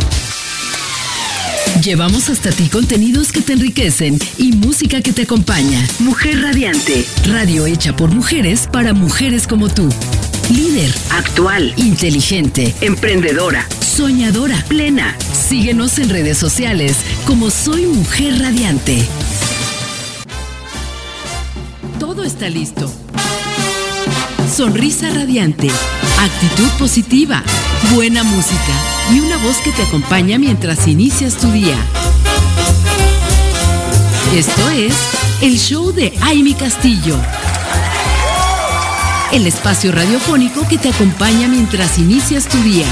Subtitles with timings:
[1.82, 5.84] Llevamos hasta ti contenidos que te enriquecen y música que te acompaña.
[5.98, 9.88] Mujer Radiante, radio hecha por mujeres para mujeres como tú.
[10.50, 15.16] Líder, actual, inteligente, emprendedora, soñadora, plena.
[15.48, 19.04] Síguenos en redes sociales como Soy Mujer Radiante.
[22.14, 22.88] Todo está listo.
[24.48, 25.68] Sonrisa radiante,
[26.20, 27.42] actitud positiva,
[27.92, 28.72] buena música
[29.12, 31.76] y una voz que te acompaña mientras inicias tu día.
[34.32, 34.94] Esto es
[35.40, 37.16] el show de Amy Castillo
[39.34, 42.86] el espacio radiofónico que te acompaña mientras inicias tu día.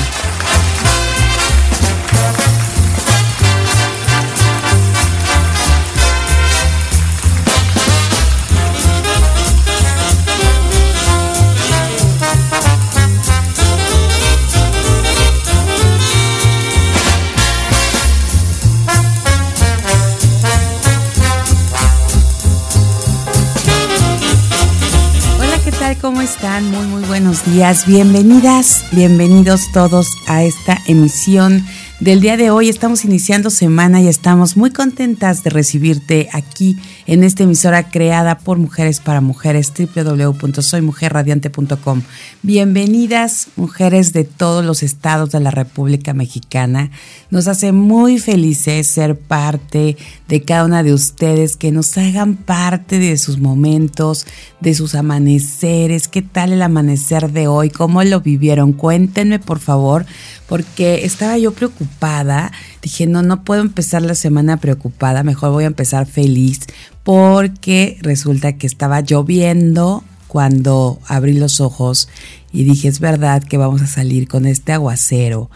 [26.43, 26.73] Están?
[26.73, 27.87] Muy, muy buenos días.
[27.87, 31.65] Bienvenidas, bienvenidos todos a esta emisión
[32.01, 32.69] del día de hoy.
[32.69, 38.59] Estamos iniciando semana y estamos muy contentas de recibirte aquí en esta emisora creada por
[38.59, 42.03] Mujeres para Mujeres, www.soymujerradiante.com.
[42.43, 46.91] Bienvenidas, mujeres de todos los estados de la República Mexicana.
[47.31, 49.97] Nos hace muy felices ser parte
[50.29, 54.27] de cada una de ustedes, que nos hagan parte de sus momentos,
[54.61, 56.09] de sus amaneceres.
[56.09, 57.71] ¿Qué tal el amanecer de hoy?
[57.71, 58.73] ¿Cómo lo vivieron?
[58.73, 60.07] Cuéntenme, por favor
[60.53, 62.53] porque estaba yo preocupada.
[62.83, 66.61] Dije, no, no puedo empezar la semana preocupada, mejor voy a empezar feliz,
[67.05, 72.11] porque resulta que estaba lloviendo cuando abrí los ojos
[72.53, 75.49] y dije, es verdad que vamos a salir con este aguacero.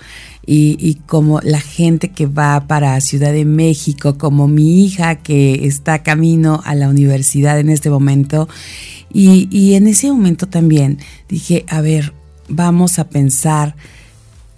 [0.46, 6.02] Y, como la gente que va para Ciudad de México, como mi hija que está
[6.02, 8.48] camino a la universidad en este momento.
[9.12, 12.14] Y, en ese momento también dije, a ver,
[12.48, 13.76] vamos a pensar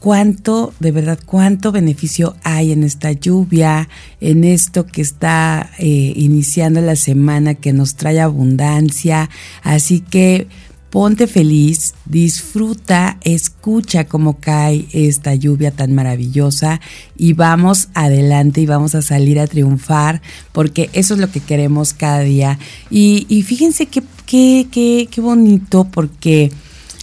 [0.01, 3.89] cuánto, de verdad, cuánto beneficio hay en esta lluvia,
[4.21, 9.29] en esto que está eh, iniciando la semana, que nos trae abundancia.
[9.63, 10.47] Así que
[10.91, 16.81] ponte feliz, disfruta, escucha cómo cae esta lluvia tan maravillosa
[17.17, 20.23] y vamos adelante y vamos a salir a triunfar
[20.53, 22.59] porque eso es lo que queremos cada día.
[22.91, 26.51] Y, y fíjense qué, qué, qué, qué bonito porque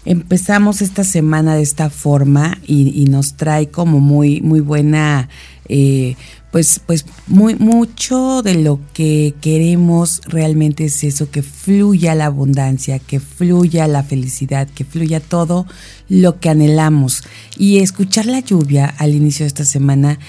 [0.05, 5.29] empezamos esta semana de esta forma y, nos trae como muy, muy buena,
[5.67, 6.15] eh,
[6.51, 12.99] pues, pues muy, mucho de lo que queremos realmente es eso, que fluya la abundancia,
[12.99, 15.65] que fluya la felicidad, que fluya todo
[16.07, 17.23] lo que anhelamos.
[17.57, 20.19] Y escuchar la lluvia al inicio de esta semana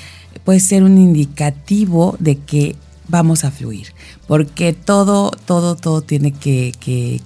[0.45, 2.77] puede ser un indicativo de que
[3.09, 3.89] vamos a fluir,
[4.27, 6.73] porque todo, todo, todo tiene que,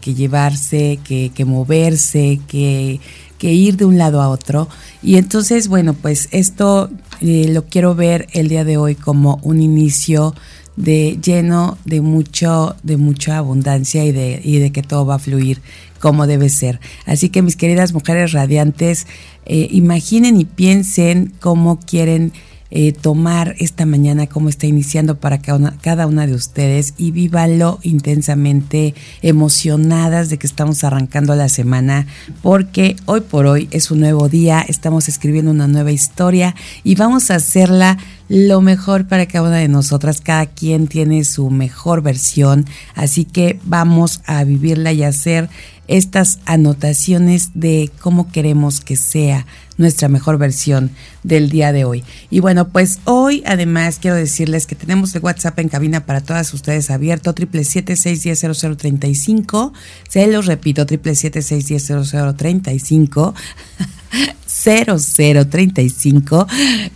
[0.05, 3.01] llevarse, que, moverse, que,
[3.41, 4.69] ir de un lado a otro.
[5.03, 6.91] Y entonces, bueno, pues esto
[7.21, 10.35] eh, lo quiero ver el día de hoy como un inicio
[10.77, 15.61] de lleno de mucho, de mucha abundancia y de, que todo va a fluir
[16.01, 16.81] como debe ser.
[17.07, 19.07] Así que mis queridas mujeres radiantes,
[19.47, 22.33] eh, imaginen y piensen cómo quieren
[22.71, 28.95] eh, tomar esta mañana como está iniciando para cada una, de ustedes y vívalo intensamente
[29.23, 32.07] emocionadas de que estamos arrancando la semana
[32.43, 36.55] porque hoy por hoy es un nuevo día, estamos escribiendo una nueva historia
[36.85, 37.99] y vamos a hacerla
[38.31, 40.21] lo mejor para cada una de nosotras.
[40.21, 42.65] Cada quien tiene su mejor versión,
[42.95, 45.51] así que vamos a vivirla y hacer
[45.91, 49.45] estas anotaciones de cómo queremos que sea
[49.77, 50.93] nuestra mejor versión
[51.25, 52.05] del día de hoy.
[52.31, 56.55] Y bueno, pues hoy además quiero decirles que tenemos el WhatsApp en cabina para todas
[56.55, 59.73] ustedes abierto, 777-610-0035.
[60.09, 63.35] Se los repito, 777-610-0035.
[64.47, 66.47] 0035.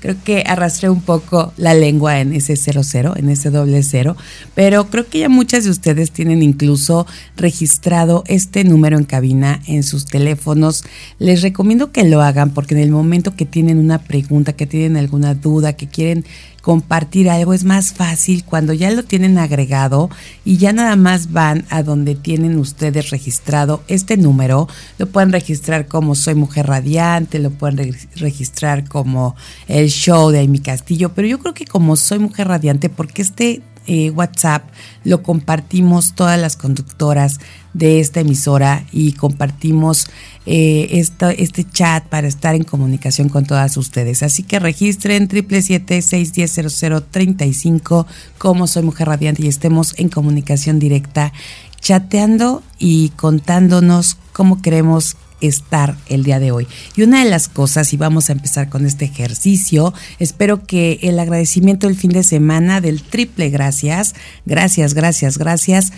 [0.00, 4.16] Creo que arrastré un poco la lengua en ese 00, en ese doble cero,
[4.54, 7.06] pero creo que ya muchas de ustedes tienen incluso
[7.36, 10.84] registrado este número en cabina en sus teléfonos.
[11.18, 14.96] Les recomiendo que lo hagan porque en el momento que tienen una pregunta, que tienen
[14.96, 16.24] alguna duda, que quieren
[16.64, 20.08] compartir algo es más fácil cuando ya lo tienen agregado
[20.46, 24.66] y ya nada más van a donde tienen ustedes registrado este número.
[24.96, 29.36] Lo pueden registrar como Soy Mujer Radiante, lo pueden registrar como
[29.68, 33.60] el show de Amy Castillo, pero yo creo que como Soy Mujer Radiante, porque este
[33.86, 34.64] eh, WhatsApp
[35.04, 37.40] lo compartimos todas las conductoras
[37.74, 40.08] de esta emisora y compartimos
[40.46, 41.04] eh,
[41.36, 44.22] este chat para estar en comunicación con todas ustedes.
[44.22, 48.06] Así que registren 777-610-0035
[48.38, 51.34] como Soy Mujer Radiante y estemos en comunicación directa,
[51.80, 56.66] chateando y contándonos cómo queremos estar el día de hoy.
[56.96, 61.18] Y una de las cosas, y vamos a empezar con este ejercicio, espero que el
[61.18, 64.14] agradecimiento del fin de semana del triple gracias,
[64.46, 65.92] gracias, gracias, gracias,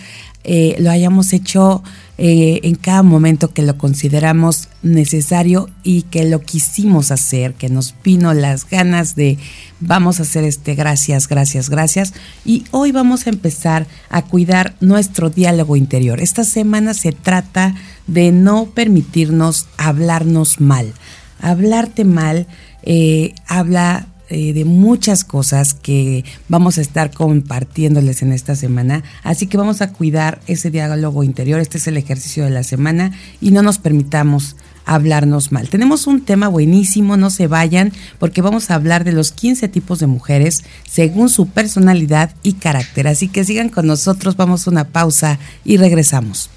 [0.49, 1.83] eh, lo hayamos hecho
[2.17, 7.93] eh, en cada momento que lo consideramos necesario y que lo quisimos hacer, que nos
[8.01, 9.37] vino las ganas de
[9.81, 12.13] vamos a hacer este gracias, gracias, gracias.
[12.45, 16.21] Y hoy vamos a empezar a cuidar nuestro diálogo interior.
[16.21, 17.75] Esta semana se trata
[18.07, 20.93] de no permitirnos hablarnos mal.
[21.41, 22.47] Hablarte mal
[22.89, 29.03] eh, habla eh, de muchas cosas que vamos a estar compartiéndoles en esta semana.
[29.23, 31.59] Así que vamos a cuidar ese diálogo interior.
[31.59, 34.55] Este es el ejercicio de la semana y no nos permitamos
[34.87, 35.69] hablarnos mal.
[35.69, 39.99] Tenemos un tema buenísimo, no se vayan, porque vamos a hablar de los 15 tipos
[39.99, 43.07] de mujeres según su personalidad y carácter.
[43.07, 46.49] Así que sigan con nosotros, vamos a una pausa y regresamos.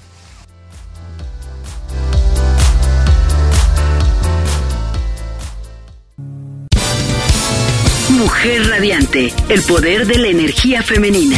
[8.31, 11.37] Mujer Radiante, el poder de la energía femenina.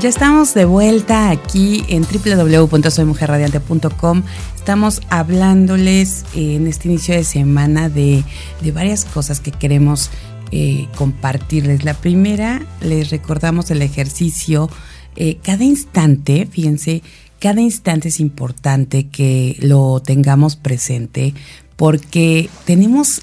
[0.00, 4.22] Ya estamos de vuelta aquí en www.soymujerradiante.com.
[4.56, 8.24] Estamos hablándoles en este inicio de semana de,
[8.62, 10.10] de varias cosas que queremos
[10.52, 11.84] eh, compartirles.
[11.84, 14.70] La primera, les recordamos el ejercicio.
[15.16, 17.02] Eh, cada instante, fíjense,
[17.38, 21.34] cada instante es importante que lo tengamos presente
[21.76, 23.22] porque tenemos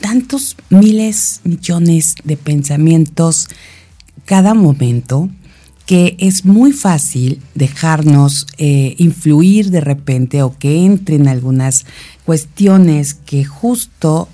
[0.00, 3.48] tantos miles, millones de pensamientos
[4.24, 5.28] cada momento
[5.86, 11.84] que es muy fácil dejarnos eh, influir de repente o que entren algunas
[12.24, 14.28] cuestiones que justo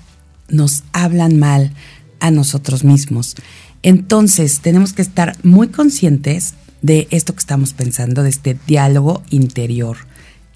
[0.47, 1.73] nos hablan mal
[2.21, 3.35] a nosotros mismos.
[3.83, 9.97] Entonces, tenemos que estar muy conscientes de esto que estamos pensando, de este diálogo interior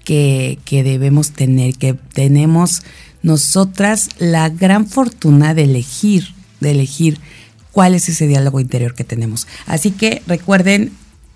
[0.04, 2.82] que, que debemos tener, que tenemos
[3.22, 7.20] nosotras la gran fortuna de elegir, de elegir
[7.72, 9.46] cuál es ese diálogo interior que tenemos.
[9.66, 10.92] Así que recuerden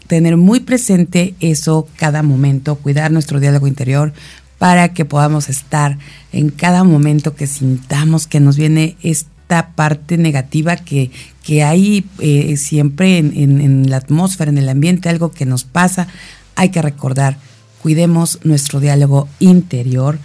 [0.06, 4.12] tener muy presente eso cada momento, cuidar nuestro diálogo interior
[4.58, 5.98] para que podamos estar
[6.32, 11.10] en cada momento que sintamos que nos viene este parte negativa que,
[11.42, 16.06] que hay eh, siempre en, la atmósfera, en el ambiente, algo que nos pasa,
[16.54, 17.38] hay que recordar,
[17.82, 20.18] cuidemos nuestro diálogo interior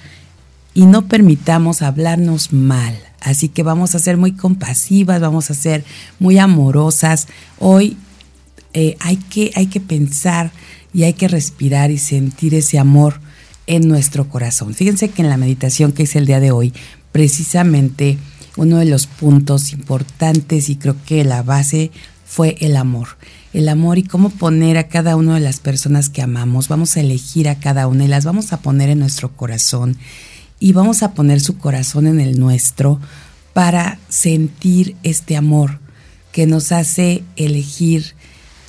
[0.74, 2.95] y no permitamos hablarnos mal.
[3.22, 5.83] Así que vamos a ser muy compasivas, vamos a ser
[6.19, 7.27] muy amorosas.
[7.57, 7.98] Hoy
[8.74, 10.51] eh, hay, que, hay que pensar
[10.94, 13.19] y hay que respirar y sentir ese amor
[13.68, 14.75] en nuestro corazón.
[14.75, 16.74] Fíjense que en la meditación que hice el día de hoy,
[17.12, 18.18] precisamente
[18.57, 21.92] uno de los puntos importantes y creo que la base
[22.25, 23.10] fue el amor.
[23.54, 26.68] El amor y cómo poner a cada una de las personas que amamos.
[26.68, 29.98] Vamos a elegir a cada una y las vamos a poner en nuestro corazón
[30.60, 33.00] y vamos a poner su corazón en el nuestro
[33.53, 35.79] para sentir este amor
[36.32, 38.15] que nos hace elegir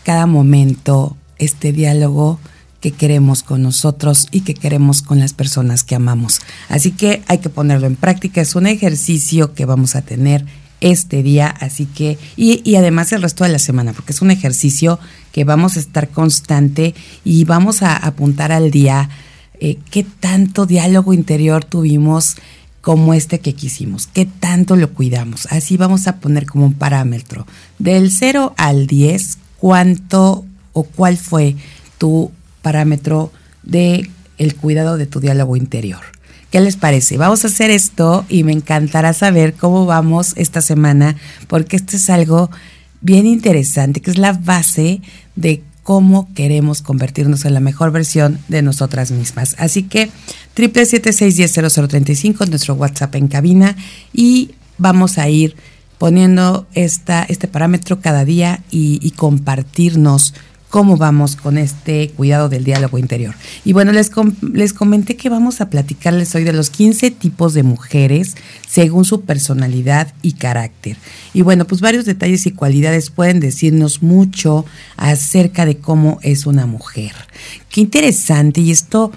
[0.04, 2.38] cada momento este diálogo
[2.86, 6.40] que queremos con nosotros y que queremos con las personas que amamos.
[6.68, 8.40] Así que hay que ponerlo en práctica.
[8.40, 10.46] Es un ejercicio que vamos a tener
[10.80, 15.00] este día, así que, y, además el resto de la semana, porque es un ejercicio
[15.32, 19.10] que vamos a estar constante y vamos a apuntar al día
[19.58, 22.36] eh, qué tanto diálogo interior tuvimos
[22.82, 25.46] como este que quisimos, qué tanto lo cuidamos.
[25.46, 27.48] Así vamos a poner como un parámetro
[27.80, 31.56] del 0 al 10, cuánto o cuál fue
[31.98, 32.30] tu
[32.66, 33.30] parámetro
[33.62, 36.00] de el cuidado de tu diálogo interior.
[36.50, 37.16] ¿Qué les parece?
[37.16, 41.14] Vamos a hacer esto y me encantará saber cómo vamos esta semana,
[41.46, 42.50] porque esto es algo
[43.00, 45.00] bien interesante, que es la base
[45.36, 49.54] de cómo queremos convertirnos en la mejor versión de nosotras mismas.
[49.60, 50.10] Así que
[50.54, 51.36] triple siete seis
[52.50, 53.76] nuestro WhatsApp en cabina
[54.12, 55.54] y vamos a ir
[55.98, 60.34] poniendo esta, este parámetro cada día y, y compartirnos
[60.76, 63.34] cómo vamos con este cuidado del diálogo interior.
[63.64, 64.10] Y bueno, les,
[64.52, 68.36] les comenté que vamos a platicarles hoy de los 15 tipos de mujeres
[68.68, 70.98] según su personalidad y carácter.
[71.32, 74.66] Y bueno, pues varios detalles y cualidades pueden decirnos mucho
[74.98, 77.14] acerca de cómo es una mujer.
[77.70, 79.12] Qué interesante y esto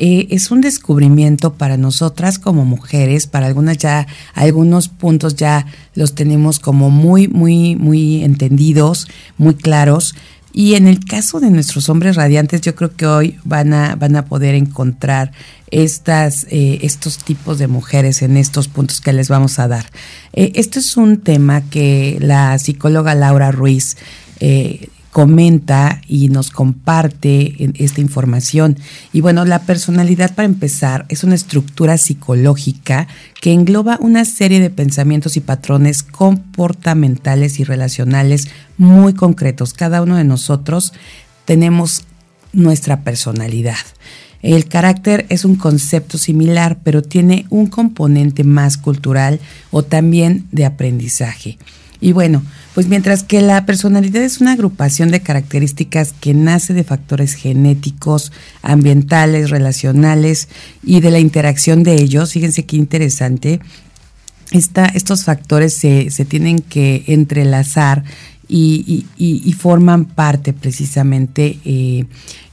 [0.00, 6.14] eh, es un descubrimiento para nosotras como mujeres, para algunas ya, algunos puntos ya los
[6.14, 10.14] tenemos como muy, muy, muy entendidos, muy claros.
[10.58, 14.16] Y en el caso de nuestros hombres radiantes, yo creo que hoy van a, van
[14.16, 15.30] a poder encontrar
[15.70, 19.86] estas, eh, estos tipos de mujeres en estos puntos que les vamos a dar.
[20.32, 23.98] Eh, esto es un tema que la psicóloga Laura Ruiz
[24.40, 28.76] eh, comenta y nos comparte esta información.
[29.12, 33.08] Y bueno, la personalidad para empezar es una estructura psicológica
[33.40, 39.74] que engloba una serie de pensamientos y patrones comportamentales y relacionales muy concretos.
[39.74, 40.92] Cada uno de nosotros
[41.44, 42.04] tenemos
[42.52, 43.76] nuestra personalidad.
[44.42, 50.64] El carácter es un concepto similar, pero tiene un componente más cultural o también de
[50.64, 51.58] aprendizaje.
[52.00, 52.42] Y bueno,
[52.74, 58.30] pues mientras que la personalidad es una agrupación de características que nace de factores genéticos,
[58.62, 60.48] ambientales, relacionales
[60.84, 63.60] y de la interacción de ellos, fíjense qué interesante,
[64.52, 68.04] estos factores se, tienen que entrelazar
[68.48, 69.04] y,
[69.58, 72.06] forman parte precisamente eh,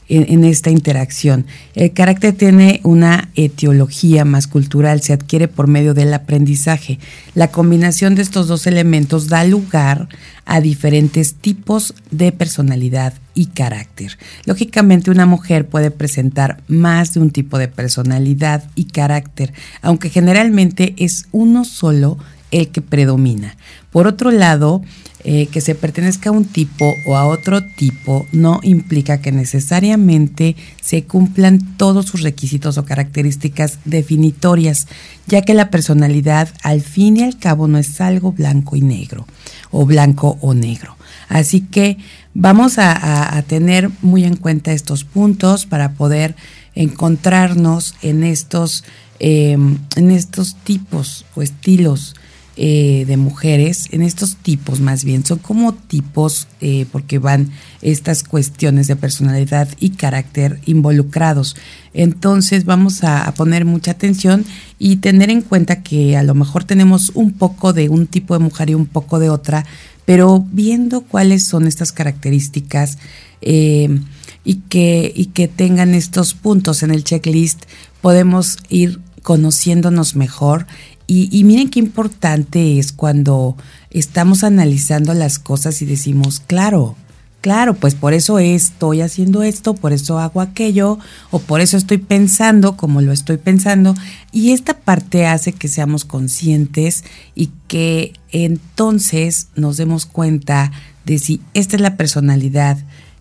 [0.07, 1.45] en, esta interacción.
[1.73, 6.99] El carácter tiene una etiología más cultural, se adquiere por medio del aprendizaje.
[7.33, 10.07] La combinación de estos dos elementos da lugar
[10.45, 14.17] a diferentes tipos de personalidad y carácter.
[14.45, 20.93] Lógicamente una mujer puede presentar más de un tipo de personalidad y carácter, aunque generalmente
[20.97, 22.17] es uno solo
[22.51, 23.57] el que predomina.
[23.95, 24.81] Por otro lado,
[25.23, 30.57] eh, que se pertenezca a un tipo o a otro tipo no implica que necesariamente
[30.81, 34.87] se cumplan todos sus requisitos o características definitorias,
[35.27, 39.27] ya que la personalidad al fin y al cabo no es algo blanco y negro
[39.71, 40.97] o blanco o negro.
[41.29, 41.97] Así que
[42.33, 46.35] vamos a, tener muy en cuenta estos puntos para poder
[46.75, 48.83] encontrarnos en estos,
[49.21, 52.13] eh, en estos tipos o estilos
[52.57, 57.49] eh, de mujeres, en estos tipos más bien, son como tipos eh, porque van
[57.81, 61.57] estas cuestiones de personalidad y carácter involucrados.
[61.93, 64.45] Entonces vamos a, poner mucha atención
[64.79, 68.43] y tener en cuenta que a lo mejor tenemos un poco de un tipo de
[68.43, 69.65] mujer y un poco de otra,
[70.05, 72.99] pero viendo cuáles son estas características
[73.41, 73.99] eh,
[74.45, 77.63] y, que, y que tengan estos puntos en el checklist,
[77.99, 80.67] podemos ir conociéndonos mejor
[81.07, 83.55] y, miren qué importante es cuando
[83.91, 86.95] estamos analizando las cosas y decimos, claro,
[87.41, 90.97] claro, pues por eso estoy haciendo esto, por eso hago aquello,
[91.29, 93.93] o por eso estoy pensando como lo estoy pensando.
[94.31, 97.03] Y esta parte hace que seamos conscientes
[97.35, 100.71] y que entonces nos demos cuenta
[101.05, 102.79] de si esta es la personalidad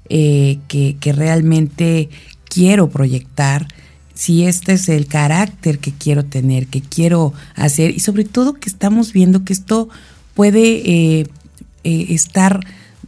[0.09, 2.09] eh, que realmente
[2.49, 3.69] quiero proyectar
[4.15, 8.69] si este es el carácter que quiero tener, que quiero hacer y sobre todo que
[8.69, 9.89] estamos viendo que esto
[10.35, 11.27] puede eh,
[11.83, 12.61] eh, estar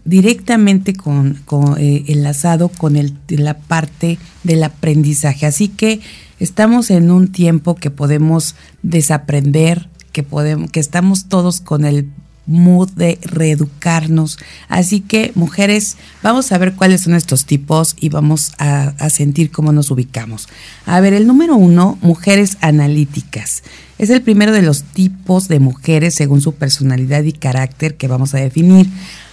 [0.05, 1.43] directamente con,
[1.79, 5.47] eh, enlazado con el, la parte del aprendizaje.
[5.47, 6.01] Así que
[6.39, 12.09] estamos en un tiempo que podemos desaprender, que podemos, que estamos todos con el
[12.47, 14.39] mood de reeducarnos.
[14.69, 19.73] Así que, mujeres, vamos a ver cuáles son estos tipos y vamos a, sentir cómo
[19.73, 20.49] nos ubicamos.
[20.85, 23.63] A ver, el número uno, mujeres analíticas.
[23.99, 28.35] Es el primero de los tipos de mujeres según su personalidad y carácter que vamos
[28.35, 28.87] a definir.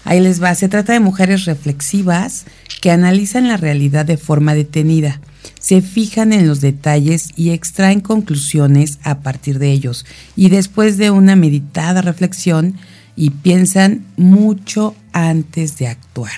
[0.05, 0.55] Ahí les va.
[0.55, 2.45] Se trata de mujeres reflexivas
[2.81, 5.19] que analizan la realidad de forma detenida
[5.59, 10.05] se fijan en los detalles y extraen conclusiones a partir de ellos.
[10.35, 12.75] Y después de una meditada reflexión,
[13.15, 16.31] y piensan mucho antes de actuar.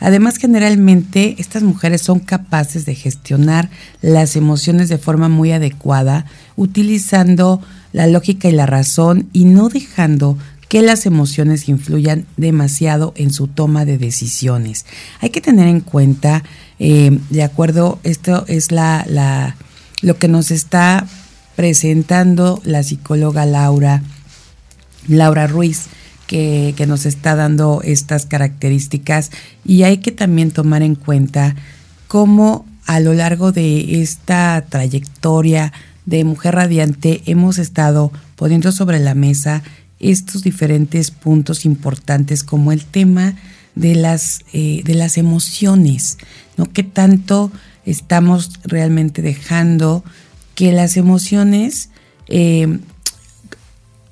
[0.00, 3.68] Además, generalmente estas mujeres son capaces de gestionar
[4.00, 7.60] las emociones de forma muy adecuada, utilizando
[7.92, 13.48] la lógica y la razón y no dejando que las emociones influyan demasiado en su
[13.48, 14.84] toma de decisiones.
[15.20, 16.44] Hay que tener en cuenta,
[16.78, 19.56] eh, de acuerdo, esto es la,
[20.02, 21.06] lo que nos está
[21.56, 24.02] presentando la psicóloga Laura,
[25.08, 25.86] Laura Ruiz
[26.28, 29.32] que, nos está dando estas características
[29.64, 31.56] y hay que también tomar en cuenta
[32.06, 35.72] cómo a lo largo de esta trayectoria
[36.06, 39.62] de Mujer Radiante hemos estado poniendo sobre la mesa
[39.98, 43.34] estos diferentes puntos importantes como el tema
[43.74, 46.18] de las, eh, de las emociones,
[46.56, 46.70] ¿no?
[46.70, 47.50] ¿Qué tanto
[47.84, 50.04] estamos realmente dejando
[50.54, 51.90] que las emociones
[52.28, 52.78] eh,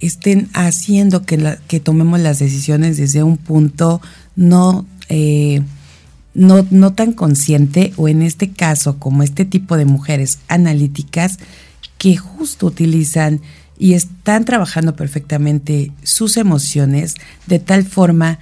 [0.01, 4.01] estén haciendo que, que, tomemos las decisiones desde un punto
[4.35, 5.63] no, eh,
[6.35, 11.39] no, no tan consciente o en este caso como este tipo de mujeres analíticas
[11.99, 13.41] que justo utilizan
[13.79, 17.15] y están trabajando perfectamente sus emociones
[17.47, 18.39] de tal forma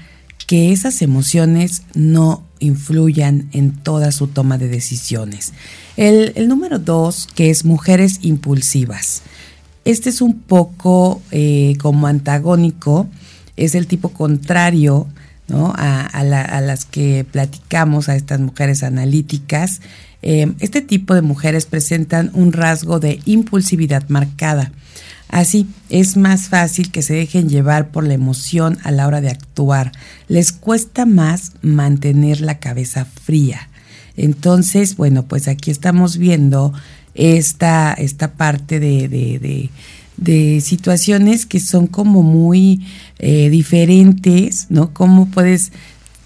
[0.47, 5.53] que esas emociones no influyan en toda su toma de decisiones.
[5.97, 9.23] El, número dos, que es mujeres impulsivas.
[9.85, 13.09] Este es un poco eh, como antagónico,
[13.57, 15.07] es el tipo contrario
[15.53, 19.81] a, las que platicamos, a estas mujeres analíticas.
[20.23, 24.73] Eh, este tipo de mujeres presentan un rasgo de impulsividad marcada
[25.35, 29.31] Así es más fácil que se dejen llevar por la emoción a la hora de
[29.31, 29.91] actuar.
[30.29, 33.69] Les cuesta más mantener la cabeza fría.
[34.17, 36.73] Entonces, bueno, pues aquí estamos viendo
[37.15, 39.71] esta, esta parte de,
[40.61, 42.87] situaciones que son como muy
[43.19, 44.93] eh, diferentes, ¿no?
[44.93, 45.73] ¿Cómo puedes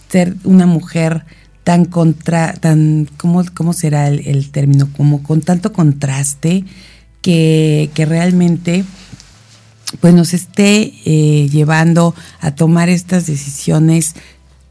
[0.09, 1.25] ser una mujer
[1.64, 4.88] tan contra, tan, ¿cómo, cómo será el, término?
[4.97, 6.64] Como con tanto contraste
[7.21, 8.85] que, que realmente
[10.00, 14.14] pues nos esté eh, llevando a tomar estas decisiones,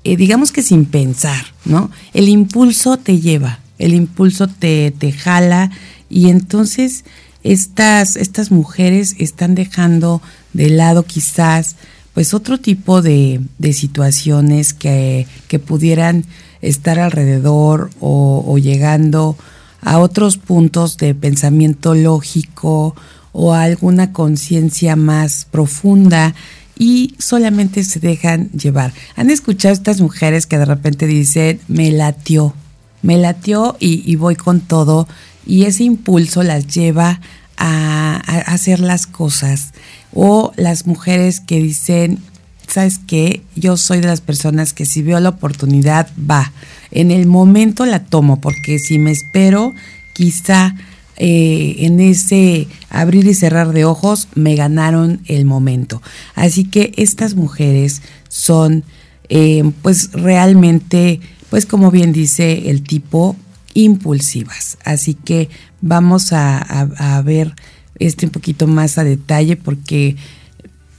[0.04, 1.92] eh, digamos que sin pensar, ¿no?
[2.14, 5.72] El impulso te lleva, el impulso te, te jala
[6.10, 7.04] y entonces
[7.44, 10.22] estas, estas mujeres están dejando
[10.54, 11.76] de lado quizás
[12.14, 16.26] pues otro tipo de, de situaciones que, que, pudieran
[16.62, 19.38] estar alrededor o, llegando
[19.82, 22.96] a otros puntos de pensamiento lógico
[23.34, 26.34] o alguna conciencia más profunda
[26.76, 28.94] y solamente se dejan llevar.
[29.16, 32.54] ¿Han escuchado estas mujeres que de repente dicen, me latió,
[33.02, 35.08] me latió y, voy con todo
[35.48, 37.22] y ese impulso las lleva
[37.58, 39.74] a, hacer las cosas?
[40.14, 42.20] O las mujeres que dicen,
[42.68, 43.42] ¿sabes qué?
[43.56, 46.52] Yo soy de las personas que si veo la oportunidad, va.
[46.92, 49.74] En el momento la tomo, porque si me espero,
[50.16, 50.76] quizá
[51.18, 56.02] eh, en ese abrir y cerrar de ojos me ganaron el momento.
[56.36, 58.84] Así que estas mujeres son
[59.30, 61.20] eh, pues realmente,
[61.50, 63.36] pues como bien dice el tipo,
[63.78, 64.80] impulsivas.
[64.84, 65.50] Así que
[65.82, 67.54] vamos a, ver
[68.00, 70.16] este un poquito más a detalle porque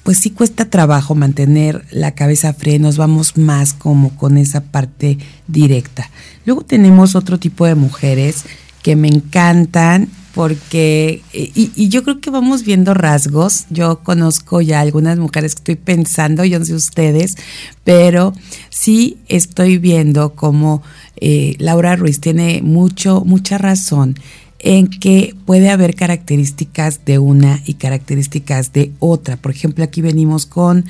[0.05, 5.19] pues sí cuesta trabajo mantener la cabeza fría, nos vamos más como con esa parte
[5.49, 6.09] directa.
[6.47, 8.45] Luego tenemos otro tipo de mujeres
[8.83, 15.19] que me encantan porque, y, yo creo que vamos viendo rasgos, yo conozco ya algunas
[15.19, 17.35] mujeres que estoy pensando, yo no sé ustedes,
[17.83, 18.33] pero
[18.71, 20.85] sí estoy viendo como
[21.17, 24.15] eh, Laura Ruiz tiene mucho, mucha razón
[24.61, 29.39] en que puede haber características de una y características de otra.
[29.39, 30.85] Por ejemplo, aquí venimos con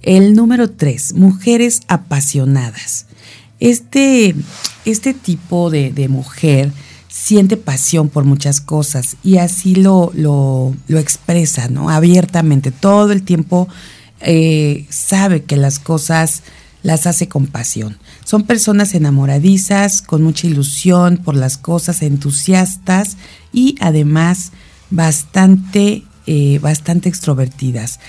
[0.00, 3.04] el número tres, mujeres apasionadas.
[3.60, 4.34] Este,
[4.86, 6.72] este tipo de, de mujer,
[7.14, 11.88] siente pasión por muchas cosas y así lo, lo, expresa, ¿no?
[11.88, 13.68] Abiertamente, todo el tiempo
[14.20, 16.42] eh, sabe que las cosas
[16.82, 17.98] las hace con pasión.
[18.24, 23.16] Son personas enamoradizas, con mucha ilusión por las cosas, entusiastas
[23.52, 24.50] y además
[24.90, 28.00] bastante, eh, bastante extrovertidas.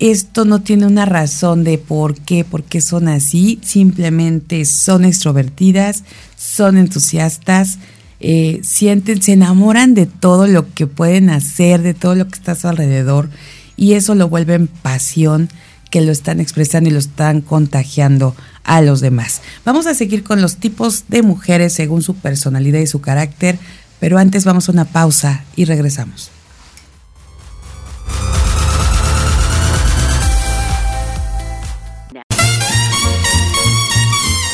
[0.00, 6.02] Esto no tiene una razón de por qué, por qué son así, simplemente son extrovertidas,
[6.36, 7.78] son entusiastas,
[8.20, 12.52] eh, sienten, se enamoran de todo lo que pueden hacer, de todo lo que está
[12.52, 13.30] a su alrededor
[13.76, 15.48] y eso lo vuelven pasión
[15.90, 19.40] que lo están expresando y lo están contagiando a los demás.
[19.64, 23.58] Vamos a seguir con los tipos de mujeres según su personalidad y su carácter,
[23.98, 26.30] pero antes vamos a una pausa y regresamos.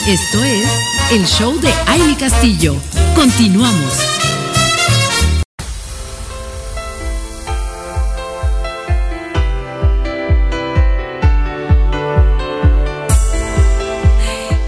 [0.07, 0.69] Esto es
[1.11, 2.77] el show de Aile Castillo.
[3.17, 3.93] Continuamos.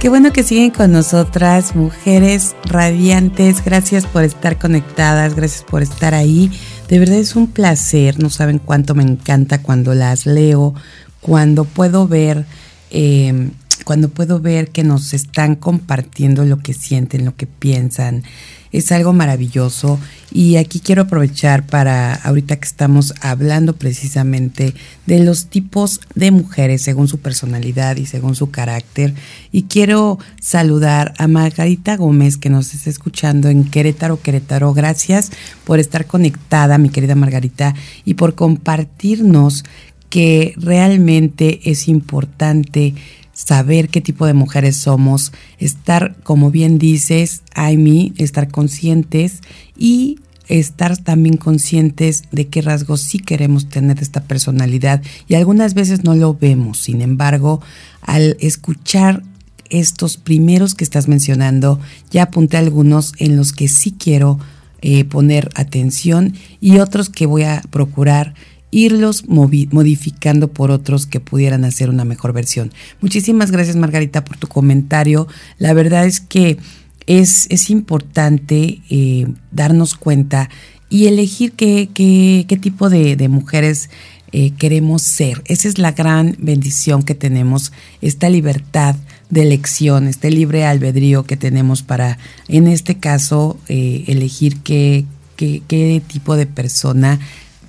[0.01, 3.63] Qué bueno que siguen con nosotras, mujeres radiantes.
[3.63, 6.51] Gracias por estar conectadas, gracias por estar ahí.
[6.89, 10.73] De verdad es un placer, no saben cuánto me encanta cuando las leo,
[11.21, 12.47] cuando puedo ver
[12.91, 13.51] eh,
[13.89, 18.23] cuando puedo ver que nos están compartiendo lo que sienten, lo que piensan,
[18.71, 19.99] es algo maravilloso
[20.31, 24.75] y aquí quiero aprovechar para, ahorita que estamos hablando precisamente
[25.07, 29.15] de los tipos de mujeres según su personalidad y según su carácter,
[29.53, 34.75] y quiero saludar a Margarita Gómez que nos está escuchando en Querétaro, Querétaro.
[34.75, 35.31] Gracias
[35.65, 37.75] por estar conectada, mi querida Margarita,
[38.05, 39.65] y por compartirnos
[40.11, 42.95] que realmente es importante
[43.39, 49.43] saber qué tipo de mujeres somos, estar, como bien dices, Amy, estar conscientes
[49.77, 56.03] y estar también conscientes de qué rasgos sí queremos tener esta personalidad y algunas veces
[56.03, 56.79] no lo vemos.
[56.79, 57.63] Sin embargo,
[58.03, 59.23] al escuchar
[59.71, 61.79] estos primeros que estás mencionando,
[62.11, 64.41] ya apunté algunos en los que sí quiero
[64.81, 68.35] eh, poner atención y otros que voy a procurar
[68.71, 72.73] irlos modificando por otros que pudieran hacer una mejor versión.
[73.01, 75.27] Muchísimas gracias Margarita por tu comentario.
[75.59, 76.59] La verdad es que
[77.07, 80.51] es, es importante eh, darnos cuenta
[80.91, 83.91] y elegir qué, qué, qué tipo de, mujeres
[84.33, 85.43] eh, queremos ser.
[85.47, 88.97] Esa es la gran bendición que tenemos, esta libertad
[89.31, 95.05] de elección, este libre albedrío que tenemos para, en este caso, eh, elegir qué,
[95.37, 97.19] qué, qué tipo de persona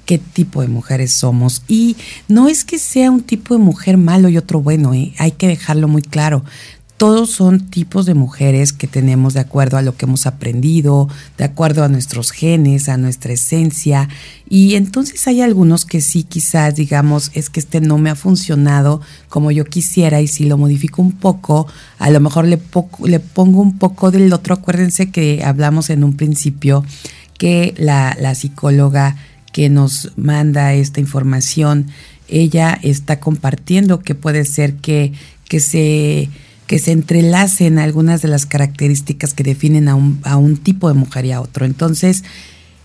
[0.09, 1.61] qué tipo de mujeres somos.
[1.67, 1.95] Y
[2.27, 5.13] no es que sea un tipo de mujer malo y otro bueno, ¿eh?
[5.19, 6.43] hay que dejarlo muy claro.
[6.97, 11.43] Todos son tipos de mujeres que tenemos de acuerdo a lo que hemos aprendido, de
[11.43, 14.09] acuerdo a nuestros genes, a nuestra esencia.
[14.49, 19.01] Y entonces hay algunos que sí quizás digamos, es que este no me ha funcionado
[19.29, 21.67] como yo quisiera y si lo modifico un poco,
[21.99, 22.59] a lo mejor le,
[23.03, 24.55] le pongo un poco del otro.
[24.55, 26.83] Acuérdense que hablamos en un principio
[27.37, 29.15] que la, la psicóloga
[29.51, 31.87] que nos manda esta información,
[32.27, 35.13] ella está compartiendo que puede ser que,
[35.47, 36.29] que se
[36.69, 40.93] que se entrelacen algunas de las características que definen a un, a un tipo de
[40.93, 41.65] mujer y a otro.
[41.65, 42.23] Entonces,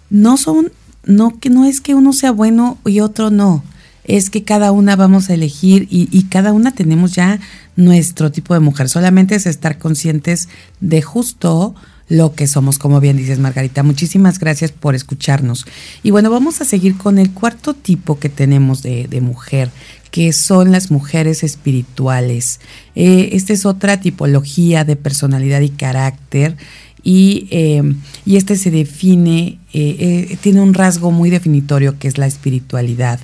[0.09, 0.73] no son,
[1.05, 3.63] no que no es que uno sea bueno y otro no,
[4.05, 7.41] es que cada una vamos a elegir y, y, cada una tenemos ya
[7.77, 8.89] nuestro tipo de mujer.
[8.89, 10.49] Solamente es estar conscientes
[10.81, 11.75] de justo
[12.09, 13.83] lo que somos, como bien dices Margarita.
[13.83, 15.67] Muchísimas gracias por escucharnos.
[16.03, 19.71] Y bueno, vamos a seguir con el cuarto tipo que tenemos de, mujer,
[20.11, 22.61] que son las mujeres espirituales.
[22.95, 26.57] Eh, esta es otra tipología de personalidad y carácter.
[27.03, 27.83] Y, eh,
[28.25, 33.21] y este se define, eh, tiene un rasgo muy definitorio que es la espiritualidad.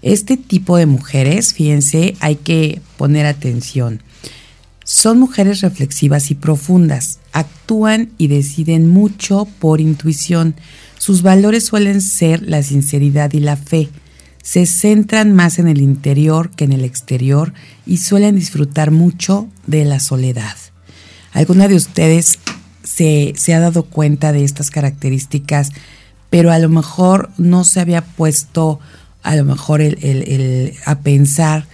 [0.00, 4.00] Este tipo de mujeres, fíjense, hay que poner atención.
[4.90, 10.54] Son mujeres reflexivas y profundas, actúan y deciden mucho por intuición.
[10.96, 13.90] Sus valores suelen ser la sinceridad y la fe.
[14.42, 17.52] Se centran más en el interior que en el exterior
[17.84, 20.56] y suelen disfrutar mucho de la soledad.
[21.34, 22.38] ¿Alguna de ustedes
[22.82, 25.70] se, ha dado cuenta de estas características,
[26.30, 28.80] pero a lo mejor no se había puesto
[29.22, 29.82] a lo mejor
[30.86, 31.66] a pensar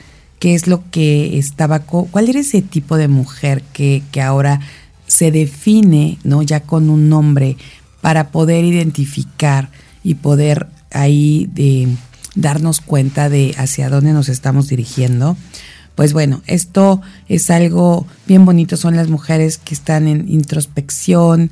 [0.45, 4.61] qué es lo que estaba, cuál era ese tipo de mujer que, que ahora
[5.07, 6.43] se define, ¿no?
[6.43, 7.57] Ya con un nombre
[8.03, 9.71] para poder identificar
[10.03, 11.89] y poder ahí de
[12.35, 15.35] darnos cuenta de hacia dónde nos estamos dirigiendo.
[15.95, 21.51] Pues bueno, esto es algo bien bonito, son las mujeres que están en introspección,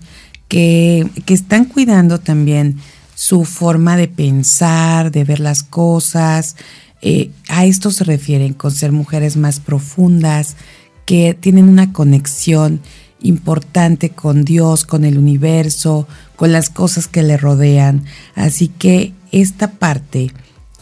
[0.48, 2.76] que, que están cuidando también
[3.14, 6.57] su forma de pensar, de ver las cosas,
[7.03, 10.57] eh, a esto se refieren con ser mujeres más profundas,
[11.05, 12.81] que tienen una conexión
[13.21, 18.05] importante con Dios, con el universo, con las cosas que le rodean.
[18.35, 20.33] Así que esta parte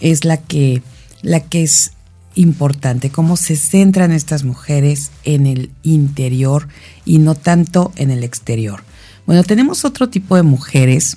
[0.01, 0.83] es la que,
[1.23, 1.93] la que es
[2.35, 6.69] importante, cómo se centran estas mujeres en el interior
[7.05, 8.83] y no tanto en el exterior.
[9.27, 11.17] Bueno, tenemos otro tipo de mujeres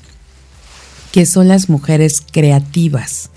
[1.12, 3.30] que son las mujeres creativas.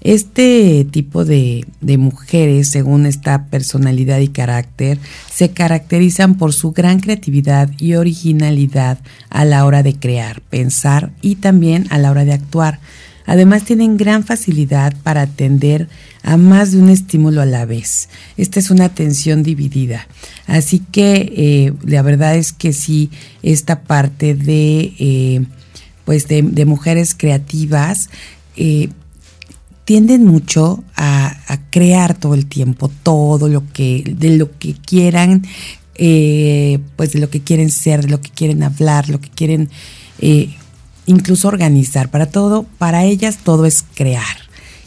[0.00, 4.98] Este tipo de, mujeres, según esta personalidad y carácter,
[5.30, 11.36] se caracterizan por su gran creatividad y originalidad a la hora de crear, pensar y
[11.36, 12.78] también a la hora de actuar.
[13.26, 15.88] Además tienen gran facilidad para atender
[16.22, 18.08] a más de un estímulo a la vez.
[18.38, 20.06] Esta es una atención dividida.
[20.46, 23.10] Así que eh, la verdad es que sí,
[23.42, 25.44] esta parte de, eh,
[26.06, 28.08] pues de, mujeres creativas
[28.56, 28.88] eh,
[29.88, 31.34] tienden mucho a,
[31.70, 35.46] crear todo el tiempo, todo lo que, de lo que quieran,
[35.94, 39.70] eh, pues de lo que quieren ser, de lo que quieren hablar, lo que quieren
[40.18, 40.54] eh,
[41.06, 42.10] incluso organizar.
[42.10, 44.36] Para todo, para ellas todo es crear.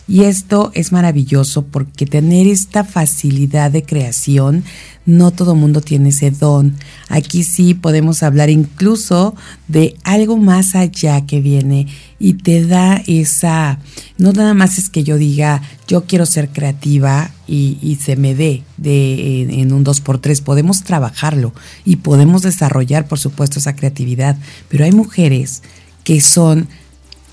[0.08, 4.64] Y esto es maravilloso porque tener esta facilidad de creación,
[5.08, 6.76] no todo mundo tiene ese don.
[7.10, 9.34] Aquí sí podemos hablar incluso
[9.68, 11.88] de algo más allá que viene
[12.22, 13.80] y te da esa,
[14.20, 18.62] no nada más es que yo diga, yo quiero ser creativa y, se me dé
[18.78, 21.52] de, en, un 2x3, podemos trabajarlo
[21.84, 24.38] y podemos desarrollar, por supuesto, esa creatividad,
[24.70, 25.64] pero hay mujeres
[26.04, 26.70] que son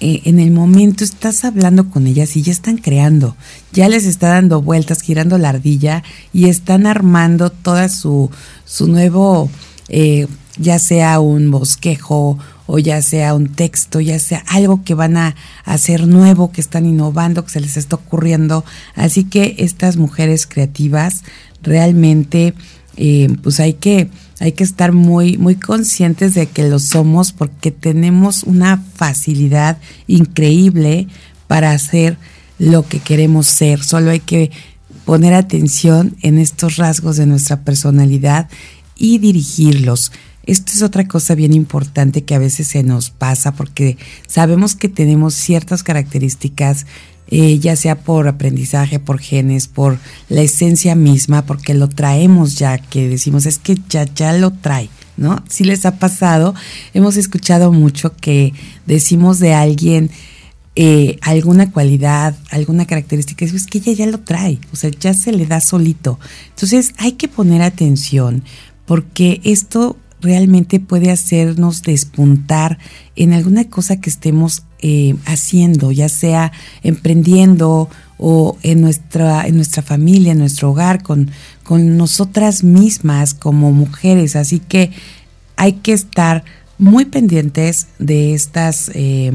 [0.01, 3.37] eh, en el momento estás hablando con ellas y ya están creando,
[3.73, 8.31] ya les está dando vueltas, girando la ardilla y están armando toda su,
[8.65, 9.51] su nuevo,
[9.91, 12.39] eh, ya sea un bosquejo
[12.71, 16.85] o ya sea un texto, ya sea algo que van a hacer nuevo, que están
[16.85, 18.63] innovando, que se les está ocurriendo.
[18.95, 21.25] Así que estas mujeres creativas
[21.63, 22.53] realmente,
[22.99, 27.71] eh, pues hay que, hay que estar muy, muy conscientes de que lo somos porque
[27.71, 31.09] tenemos una facilidad increíble
[31.47, 32.19] para hacer
[32.59, 33.83] lo que queremos ser.
[33.83, 34.51] Solo hay que
[35.07, 38.51] poner atención en estos rasgos de nuestra personalidad
[38.95, 40.13] y dirigirlos.
[40.49, 44.89] Esto es otra cosa bien importante que a veces se nos pasa porque sabemos que
[44.89, 46.87] tenemos ciertas características,
[47.27, 49.99] eh, ya sea por aprendizaje, por genes, por
[50.31, 54.89] la esencia misma, porque lo traemos ya, que decimos es que ya, ya lo trae.
[55.19, 55.45] ¿No?
[55.51, 56.55] Si les ha pasado,
[56.95, 58.55] hemos escuchado mucho que
[58.87, 60.11] decimos de alguien
[60.77, 65.33] eh, alguna cualidad, alguna característica, es que ella ya lo trae, o sea, ya se
[65.33, 66.19] le da solito.
[66.51, 68.45] Entonces hay que poner atención
[68.87, 72.79] porque esto realmente puede hacernos despuntar
[73.17, 76.53] en alguna cosa que estemos eh, haciendo, ya sea
[76.83, 81.31] emprendiendo o en nuestra, en nuestra familia, en nuestro hogar, con,
[81.63, 84.37] con nosotras mismas como mujeres.
[84.37, 84.91] Así que
[85.57, 86.45] hay que estar
[86.79, 89.33] muy pendientes de estas, eh,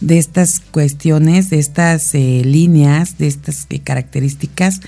[0.00, 4.80] de estas cuestiones, de estas eh, líneas, de estas características,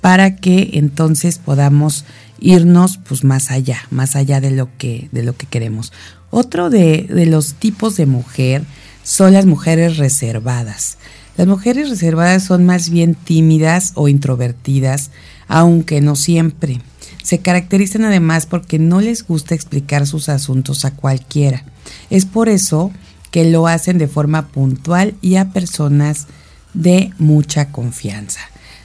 [0.00, 2.04] para que entonces podamos
[2.42, 5.92] irnos pues más allá, más allá de lo que, de lo que queremos.
[6.30, 8.64] Otro de, de los tipos de mujer
[9.04, 10.98] son las mujeres reservadas.
[11.36, 15.10] Las mujeres reservadas son más bien tímidas o introvertidas,
[15.48, 16.80] aunque no siempre.
[17.22, 21.64] Se caracterizan además porque no les gusta explicar sus asuntos a cualquiera.
[22.10, 22.90] Es por eso
[23.30, 26.26] que lo hacen de forma puntual y a personas
[26.74, 28.40] de mucha confianza.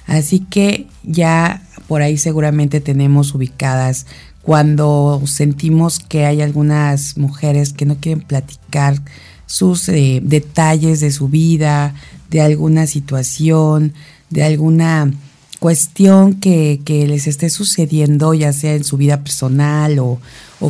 [0.05, 4.05] Así que ya por ahí seguramente tenemos ubicadas.
[4.41, 9.01] Cuando sentimos que hay algunas mujeres que no quieren platicar
[9.45, 11.95] sus eh, detalles de su vida,
[12.29, 13.93] de alguna situación,
[14.29, 15.11] de alguna
[15.59, 20.19] cuestión que, les esté sucediendo, ya sea en su vida personal o,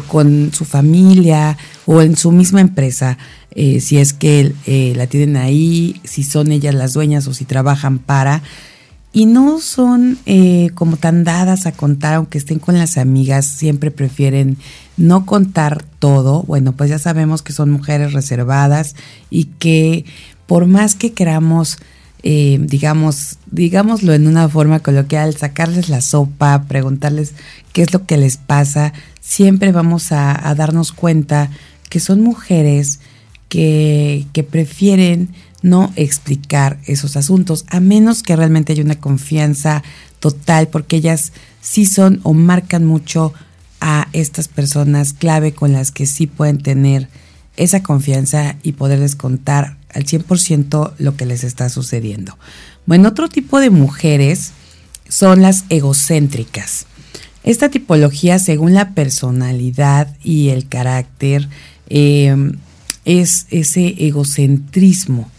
[0.08, 3.18] con su familia o en su misma empresa,
[3.52, 7.46] eh, si es que eh, la tienen ahí, si son ellas las dueñas o si
[7.46, 8.44] trabajan para
[9.18, 13.90] y no son eh, como tan dadas a contar, aunque estén con las amigas, siempre
[13.90, 14.58] prefieren
[14.96, 16.44] no contar todo.
[16.44, 18.96] Bueno, pues ya sabemos que son mujeres reservadas
[19.32, 20.06] y que
[20.46, 21.80] por más que queramos,
[22.22, 27.34] eh, digamos, digámoslo en una forma coloquial, sacarles la sopa, preguntarles
[27.74, 31.50] qué es lo que les pasa, siempre vamos a, darnos cuenta
[31.90, 33.00] que son mujeres
[33.50, 35.30] que prefieren
[35.68, 39.84] no explicar esos asuntos, a menos que realmente haya una confianza
[40.20, 43.34] total, porque ellas sí son o marcan mucho
[43.80, 47.10] a estas personas clave con las que sí pueden tener
[47.58, 52.38] esa confianza y poderles contar al 100% lo que les está sucediendo.
[52.86, 54.52] Bueno, otro tipo de mujeres
[55.10, 56.86] son las egocéntricas.
[57.44, 61.48] Esta tipología, según la personalidad y el carácter,
[61.90, 62.36] eh,
[63.06, 65.32] es ese egocentrismo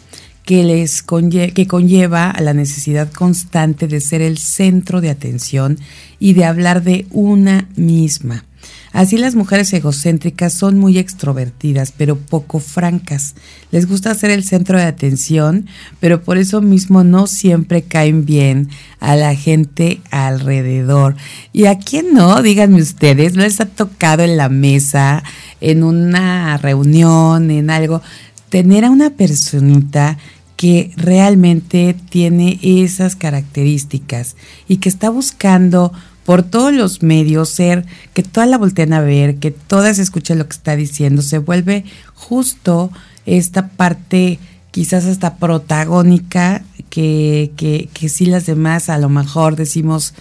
[0.49, 5.79] que, les que conlleva a la necesidad constante de ser el centro de atención
[6.19, 8.47] y de hablar de una misma.
[8.95, 13.35] Así las mujeres egocéntricas son muy extrovertidas, pero poco francas.
[13.71, 15.67] Les gusta ser el centro de atención,
[16.01, 21.15] pero por eso mismo no siempre caen bien a la gente alrededor.
[21.53, 22.41] ¿Y a quién no?
[22.41, 25.23] Díganme ustedes, les ha tocado en la mesa,
[25.61, 28.01] en una reunión, en algo,
[28.49, 30.17] tener a una personita
[30.59, 34.35] que realmente tiene esas características
[34.66, 35.92] y que está buscando
[36.25, 40.49] por todos los medios ser que todas la volteen a ver, que todas escuchen lo
[40.49, 42.90] que está diciendo, se vuelve justo
[43.25, 44.40] esta parte
[44.73, 50.12] quizás hasta protagónica que, que, que sí las demás a lo mejor decimos,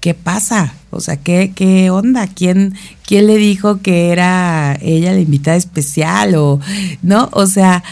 [0.00, 0.72] ¿qué pasa?
[0.88, 2.26] O sea, ¿qué, qué onda?
[2.26, 2.74] ¿Quién,
[3.06, 6.36] ¿Quién le dijo que era ella la invitada especial?
[6.36, 6.58] O,
[7.02, 7.28] ¿no?
[7.32, 7.84] O sea,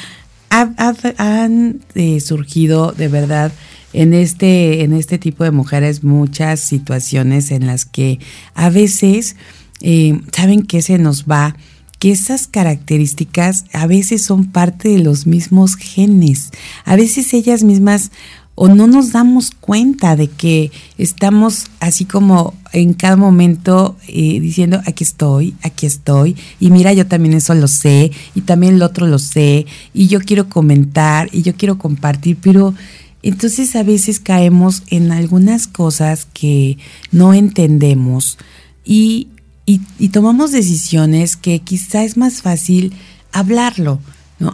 [0.53, 3.53] han eh, surgido de verdad
[3.93, 8.19] en este, en este tipo de mujeres muchas situaciones en las que
[8.55, 9.37] a veces
[9.81, 11.57] eh, saben que se nos va,
[11.99, 16.51] que esas características a veces son parte de los mismos genes.
[16.85, 18.11] A veces ellas mismas
[18.55, 24.81] o no nos damos cuenta de que estamos así como en cada momento eh, diciendo,
[24.87, 29.07] aquí estoy, aquí estoy, y mira, yo también eso lo sé, y también el otro
[29.07, 32.75] lo sé, y yo quiero comentar, y yo quiero compartir, pero
[33.23, 36.79] entonces a veces caemos en algunas cosas que
[37.11, 38.37] no entendemos
[38.85, 39.29] y,
[39.65, 42.93] y tomamos decisiones que quizá es más fácil
[43.31, 44.01] hablarlo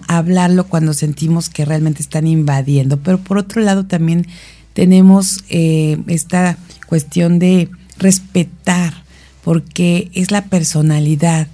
[0.07, 2.99] Hablarlo cuando sentimos que realmente están invadiendo.
[2.99, 4.27] Pero por otro lado también
[4.75, 9.03] tenemos eh, esta cuestión de respetar,
[9.43, 11.49] porque es la personalidad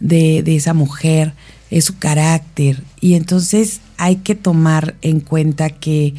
[0.00, 1.32] de, esa mujer,
[1.70, 2.82] es su carácter.
[3.00, 6.14] Y entonces hay que tomar en cuenta que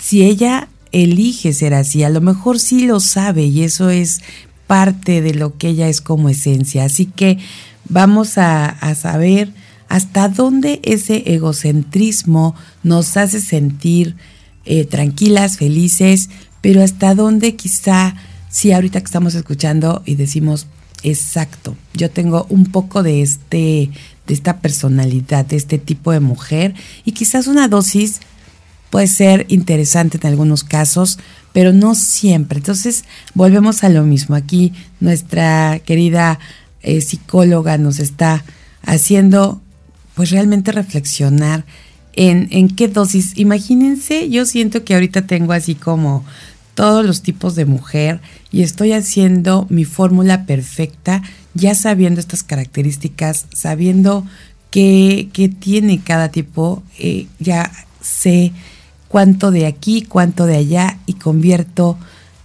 [0.00, 4.20] si ella elige ser así, a lo mejor sí lo sabe y eso es
[4.66, 6.84] parte de lo que ella es como esencia.
[6.84, 7.38] Así que
[7.88, 9.52] vamos a saber
[9.88, 14.16] hasta dónde ese egocentrismo nos hace sentir
[14.64, 16.28] eh, tranquilas, felices,
[16.60, 18.14] pero hasta dónde quizá,
[18.50, 20.66] si ahorita que estamos escuchando y decimos,
[21.02, 23.90] exacto, yo tengo un poco de este,
[24.26, 26.74] de esta personalidad, de este tipo de mujer,
[27.04, 28.20] y quizás una dosis
[28.90, 31.18] puede ser interesante en algunos casos,
[31.52, 32.58] pero no siempre.
[32.58, 34.34] Entonces, volvemos a lo mismo.
[34.34, 36.38] Aquí nuestra querida
[36.82, 38.44] eh, psicóloga nos está
[38.82, 39.60] haciendo
[40.18, 41.64] pues realmente reflexionar
[42.12, 43.38] en, en qué dosis.
[43.38, 46.24] Imagínense, yo siento que ahorita tengo así como
[46.74, 51.22] todos los tipos de mujer y estoy haciendo mi fórmula perfecta,
[51.54, 54.26] ya sabiendo estas características, sabiendo
[54.72, 58.50] qué, tiene cada tipo, eh, ya sé
[59.06, 61.96] cuánto de aquí, cuánto de allá y convierto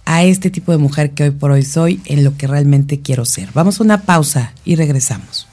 [0.04, 3.24] a este tipo de mujer que hoy por hoy soy en lo que realmente quiero
[3.24, 3.50] ser.
[3.52, 5.48] Vamos a una pausa y regresamos.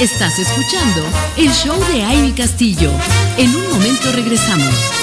[0.00, 1.04] Estás escuchando
[1.36, 2.90] el show de Amy Castillo.
[3.36, 4.99] En un momento regresamos.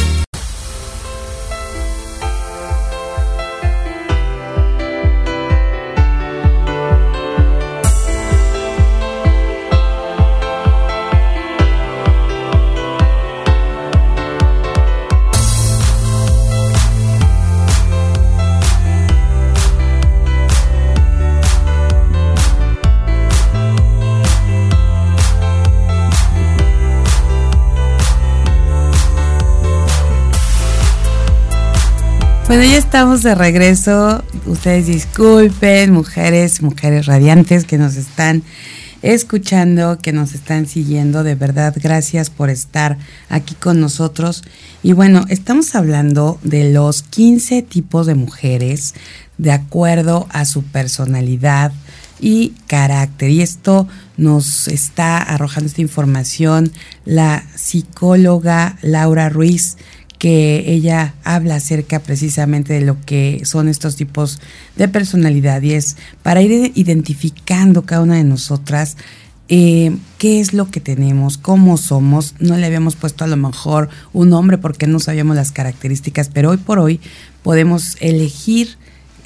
[32.47, 34.23] Bueno, ya estamos de regreso.
[34.45, 38.41] Ustedes disculpen, mujeres, mujeres radiantes que nos están
[39.01, 41.25] escuchando, que nos están siguiendo.
[41.25, 44.45] De verdad, gracias por estar aquí con nosotros.
[44.81, 48.93] Y bueno, estamos hablando de los 15 tipos de mujeres
[49.37, 51.73] de acuerdo a su personalidad
[52.21, 53.29] y carácter.
[53.29, 56.71] Y esto nos está arrojando esta información
[57.03, 59.75] la psicóloga Laura Ruiz
[60.17, 64.39] que ella habla acerca precisamente de lo que son estos tipos
[64.75, 68.97] de personalidad y es para ir identificando cada una de nosotras
[69.49, 72.35] eh, qué es lo que tenemos, cómo somos.
[72.39, 76.49] No le habíamos puesto a lo mejor un nombre porque no sabíamos las características, pero
[76.49, 76.99] hoy por hoy
[77.43, 78.77] podemos elegir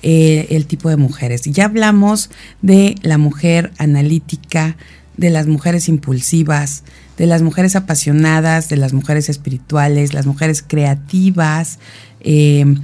[0.04, 1.42] eh, el tipo de mujeres.
[1.44, 2.30] Ya hablamos
[2.62, 4.76] de la mujer analítica,
[5.18, 6.84] de las mujeres impulsivas,
[7.18, 11.80] de las mujeres apasionadas, de las mujeres espirituales, las mujeres creativas,
[12.22, 12.76] eh,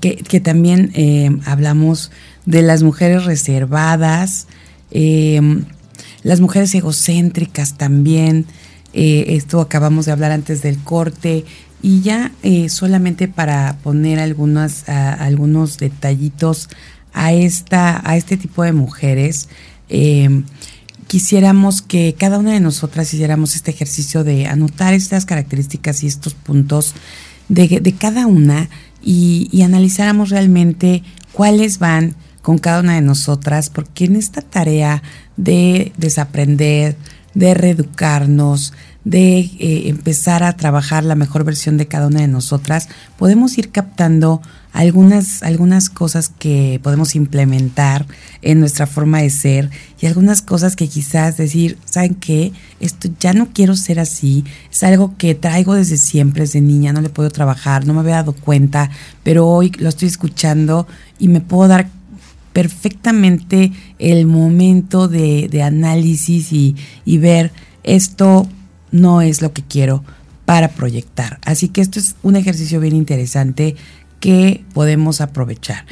[0.00, 2.10] que, también eh, hablamos
[2.44, 4.46] de las mujeres reservadas,
[4.90, 5.40] eh,
[6.22, 8.46] las mujeres egocéntricas también,
[8.92, 11.44] esto acabamos de hablar antes del corte,
[11.82, 12.32] y ya
[12.70, 16.70] solamente para poner algunas, algunos detallitos
[17.12, 19.50] a, esta, a este tipo de mujeres,
[21.06, 26.34] quisiéramos que cada una de nosotras hiciéramos este ejercicio de anotar estas características y estos
[26.34, 26.94] puntos
[27.48, 28.68] de, cada una
[29.02, 35.02] y, analizáramos realmente cuáles van con cada una de nosotras, porque en esta tarea
[35.36, 36.96] de desaprender,
[37.34, 38.72] de reeducarnos,
[39.04, 42.88] de eh, empezar a trabajar la mejor versión de cada una de nosotras,
[43.18, 44.42] podemos ir captando
[44.76, 48.06] algunas, algunas cosas que podemos implementar
[48.42, 49.70] en nuestra forma de ser
[50.02, 52.52] y algunas cosas que quizás decir, ¿saben qué?
[52.78, 57.00] Esto ya no quiero ser así, es algo que traigo desde siempre, desde niña, no
[57.00, 58.90] le puedo trabajar, no me había dado cuenta,
[59.22, 60.86] pero hoy lo estoy escuchando
[61.18, 61.88] y me puedo dar
[62.52, 67.50] perfectamente el momento de, análisis y ver
[67.82, 68.46] esto
[68.90, 70.04] no es lo que quiero
[70.44, 71.40] para proyectar.
[71.44, 73.74] Así que esto es un ejercicio bien interesante
[74.20, 75.84] que podemos aprovechar.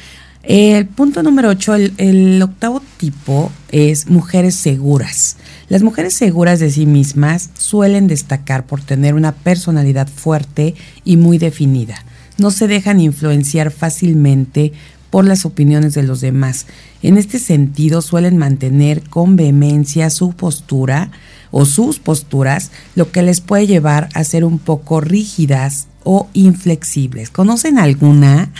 [0.46, 5.38] El punto número 8, el, octavo tipo es mujeres seguras.
[5.70, 11.38] Las mujeres seguras de sí mismas suelen destacar por tener una personalidad fuerte y muy
[11.38, 12.04] definida.
[12.36, 14.72] No se dejan influenciar fácilmente
[15.08, 16.66] por las opiniones de los demás.
[17.00, 21.10] En este sentido, suelen mantener con vehemencia su postura
[21.52, 27.30] o sus posturas, lo que les puede llevar a ser un poco rígidas o inflexibles.
[27.30, 28.50] ¿Conocen alguna?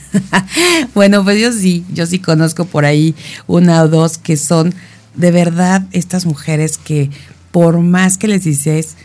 [0.95, 3.15] bueno, pues yo sí, yo sí conozco por ahí
[3.47, 4.75] una o dos que son
[5.15, 7.11] de verdad estas mujeres que
[7.53, 8.97] por más que les dices,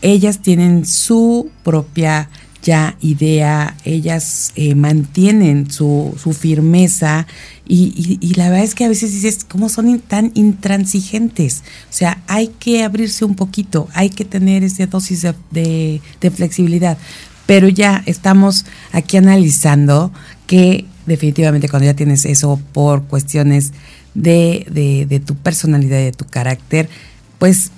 [0.00, 2.30] ellas tienen su propia
[2.62, 7.26] ya idea, ellas eh, mantienen su, su firmeza
[7.66, 11.62] y, y, la verdad es que a veces dices, ¿cómo son tan intransigentes?
[11.88, 16.98] O sea, hay que abrirse un poquito, hay que tener esa dosis de, de flexibilidad
[17.50, 20.12] pero ya estamos aquí analizando
[20.46, 23.72] que definitivamente cuando ya tienes eso por cuestiones
[24.14, 24.68] de,
[25.08, 26.88] de, tu personalidad y de tu carácter,
[27.40, 27.72] pues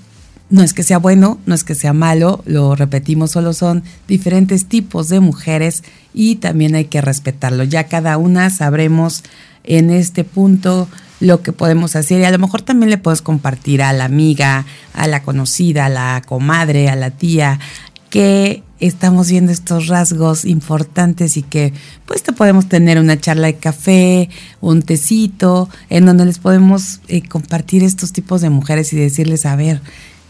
[0.51, 4.67] no es que sea bueno, no es que sea malo, lo repetimos, solo son diferentes
[4.67, 7.65] tipos de mujeres y también hay que respetarlo.
[7.65, 9.25] Ya cada una sabremos
[9.65, 10.87] en este punto
[11.19, 14.67] lo que podemos hacer y a lo mejor también le puedes compartir a la amiga,
[14.93, 17.59] a la conocida, a la comadre, a la tía,
[18.11, 21.73] que estamos viendo estos rasgos importantes y que
[22.05, 24.29] pues te podemos tener una charla de café,
[24.61, 29.57] un tecito, en donde les podemos eh, compartir estos tipos de mujeres y decirles, a
[29.57, 29.81] ver,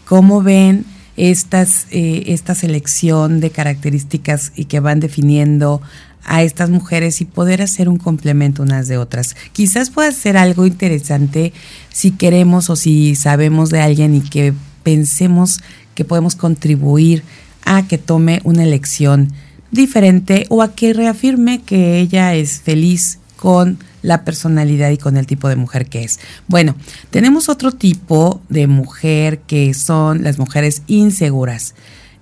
[0.05, 0.85] ¿cómo ven
[1.17, 5.81] estas, eh, esta selección de características y que van definiendo
[6.25, 9.35] a estas mujeres y poder hacer un complemento unas de otras.
[9.51, 11.51] Quizás pueda ser algo interesante
[11.91, 15.59] si queremos o si sabemos de alguien y que pensemos
[15.95, 17.23] que podemos contribuir
[17.65, 19.31] a que tome una elección
[19.71, 25.25] diferente o a que reafirme que ella es feliz con la personalidad y con el
[25.25, 26.19] tipo de mujer que es.
[26.47, 26.75] Bueno,
[27.09, 31.73] tenemos otro tipo de mujer que son las mujeres inseguras.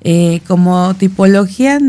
[0.04, 1.80] Eh, como tipología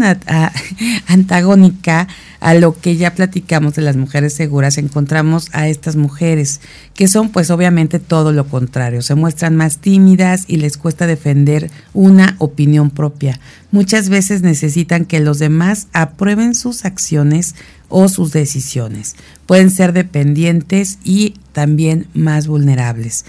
[1.07, 2.09] antagónica
[2.41, 6.61] a lo que ya platicamos de las mujeres seguras, encontramos a estas mujeres
[6.93, 11.71] que son pues obviamente todo lo contrario, se muestran más tímidas y les cuesta defender
[11.95, 13.41] una opinión propia.
[13.71, 17.55] Muchas veces necesitan que los demás aprueben sus acciones
[17.89, 19.17] o sus decisiones.
[19.47, 23.25] Pueden ser dependientes y también más vulnerables.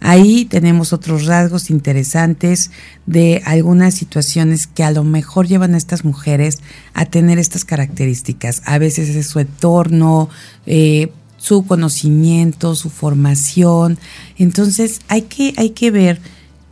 [0.00, 2.70] Ahí tenemos otros rasgos interesantes
[3.06, 6.58] de algunas situaciones que a lo mejor llevan a estas mujeres
[6.94, 8.62] a tener estas características.
[8.64, 10.28] A veces es su entorno,
[10.66, 13.98] eh, su conocimiento, su formación.
[14.36, 16.20] Entonces hay que, hay que ver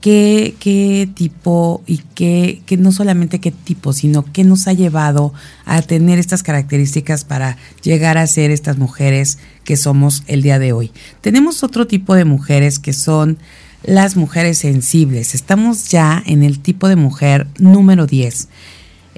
[0.06, 5.34] qué, tipo y qué, no solamente qué tipo, sino qué nos ha llevado
[5.64, 10.72] a tener estas características para llegar a ser estas mujeres que somos el día de
[10.72, 10.92] hoy.
[11.20, 13.38] Tenemos otro tipo de mujeres que son
[13.82, 15.34] las mujeres sensibles.
[15.34, 18.48] Estamos ya en el tipo de mujer número 10.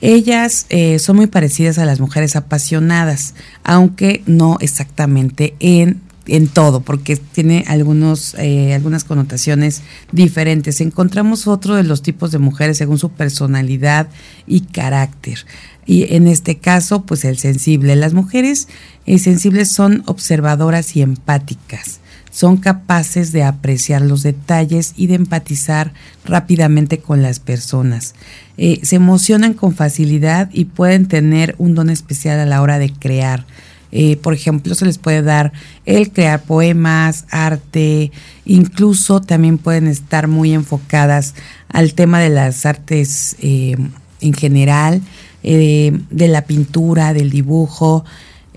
[0.01, 6.81] Ellas eh, son muy parecidas a las mujeres apasionadas, aunque no exactamente en en todo,
[6.81, 10.81] porque tiene algunos, eh, algunas connotaciones diferentes.
[10.81, 14.09] Encontramos otro de los tipos de mujeres según su personalidad
[14.47, 15.45] y carácter.
[15.87, 17.97] Y en este caso, pues el sensible.
[17.97, 18.69] Las mujeres
[19.07, 22.01] eh, sensibles son observadoras y empáticas.
[22.31, 25.95] Son capaces de apreciar los detalles y de empatizar
[26.27, 28.15] rápidamente con las personas.
[28.59, 32.93] Eh, se emocionan con facilidad y pueden tener un don especial a la hora de
[32.93, 33.47] crear
[33.91, 35.53] eh, por ejemplo, se les puede dar
[35.87, 38.13] el crear poemas, arte,
[38.45, 41.35] incluso también pueden estar muy enfocadas
[41.69, 43.77] al tema de las artes eh,
[44.21, 45.01] en general,
[45.43, 48.05] eh, de la pintura, del dibujo.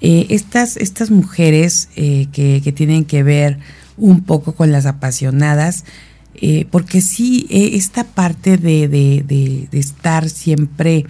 [0.02, 3.60] estas, estas mujeres que, tienen que ver
[3.98, 5.86] un poco con las apasionadas,
[6.72, 11.06] porque sí, esta parte de, de estar siempre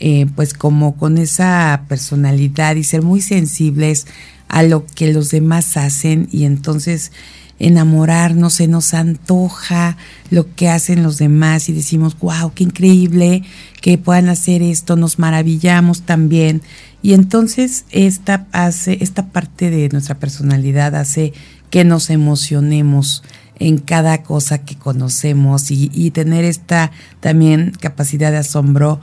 [0.00, 4.06] eh, pues como con esa personalidad y ser muy sensibles
[4.48, 7.12] a lo que los demás hacen y entonces
[7.58, 9.98] enamorarnos, se nos antoja
[10.30, 13.42] lo que hacen los demás y decimos, wow, qué increíble
[13.82, 16.62] que puedan hacer esto, nos maravillamos también.
[17.02, 21.34] Y entonces esta, hace, esta parte de nuestra personalidad hace
[21.68, 23.22] que nos emocionemos
[23.58, 26.90] en cada cosa que conocemos y, y tener esta
[27.20, 29.00] también capacidad de asombro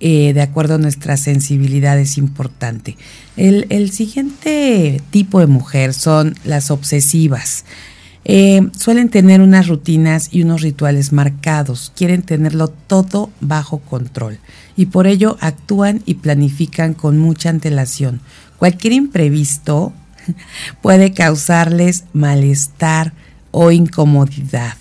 [0.00, 2.96] eh, de acuerdo a nuestra sensibilidad es importante.
[3.36, 7.64] El, siguiente tipo de mujer son las obsesivas.
[8.24, 14.38] Eh, suelen tener unas rutinas y unos rituales marcados, quieren tenerlo todo bajo control
[14.76, 18.20] y por ello actúan y planifican con mucha antelación.
[18.58, 19.92] Cualquier imprevisto
[20.82, 23.12] puede causarles malestar
[23.50, 24.76] o incomodidad.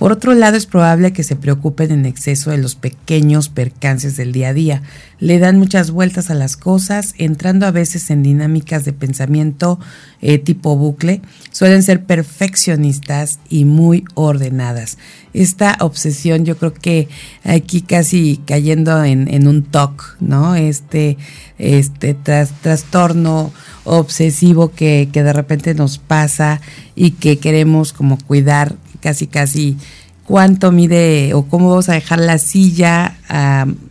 [0.00, 4.32] Por otro lado, es probable que se preocupen en exceso de los pequeños percances del
[4.32, 4.82] día a día.
[5.18, 9.78] Le dan muchas vueltas a las cosas, entrando a veces en dinámicas de pensamiento
[10.22, 11.20] eh, tipo bucle.
[11.50, 14.96] Suelen ser perfeccionistas y muy ordenadas.
[15.34, 17.10] Esta obsesión, yo creo que
[17.44, 20.54] aquí casi cayendo en, un TOC, ¿no?
[20.54, 21.18] Este,
[21.58, 23.52] este trastorno
[23.84, 26.62] obsesivo que, que de repente nos pasa
[26.96, 29.76] y que queremos como cuidar casi casi
[30.30, 33.16] cuánto mide o cómo vamos a dejar la silla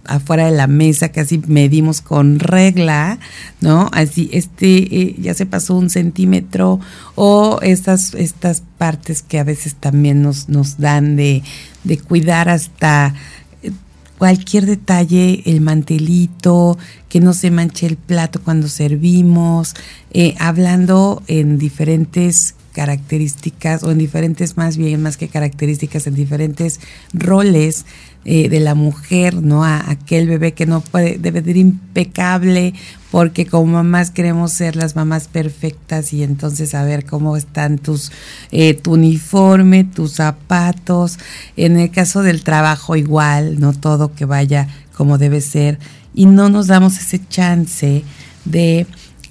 [0.05, 3.19] afuera de la mesa, casi medimos con regla,
[3.59, 3.89] ¿no?
[3.91, 6.79] Así, este eh, ya se pasó un centímetro
[7.15, 11.43] o estas, estas partes que a veces también nos, nos dan de,
[11.83, 13.13] de cuidar hasta
[13.61, 13.71] eh,
[14.17, 16.77] cualquier detalle, el mantelito,
[17.09, 19.73] que no se manche el plato cuando servimos,
[20.11, 26.79] eh, hablando en diferentes características o en diferentes más bien más que características en diferentes
[27.13, 27.85] roles
[28.23, 32.73] eh, de la mujer no a aquel bebé que no puede debe ser impecable
[33.11, 38.13] porque como mamás queremos ser las mamás perfectas y entonces a ver cómo están tus
[38.51, 41.19] eh, tu uniforme tus zapatos.
[41.57, 45.79] En el caso del trabajo igual no todo que vaya como debe ser.
[46.13, 48.03] Y no nos damos ese chance
[48.45, 48.87] de,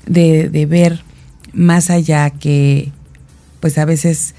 [0.07, 1.03] de, de ver
[1.55, 2.93] más allá que
[3.61, 4.35] pues a veces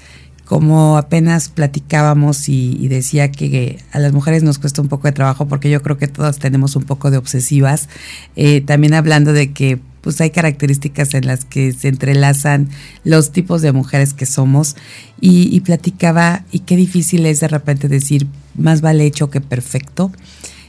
[0.50, 5.46] como apenas platicábamos y, decía que, a las mujeres nos cuesta un poco de trabajo
[5.46, 7.88] porque yo creo que todas tenemos un poco de obsesivas,
[8.34, 12.68] eh, también hablando de que pues hay características en las que se entrelazan
[13.04, 14.74] los tipos de mujeres que somos.
[15.20, 20.10] Y, platicaba y qué difícil es de repente decir más vale hecho que perfecto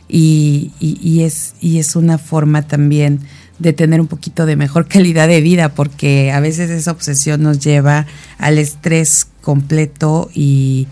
[0.08, 3.22] y, y es, y es una forma también
[3.62, 7.60] de tener un poquito de mejor calidad de vida, porque a veces esa obsesión nos
[7.60, 8.08] lleva
[8.38, 10.88] al estrés completo y,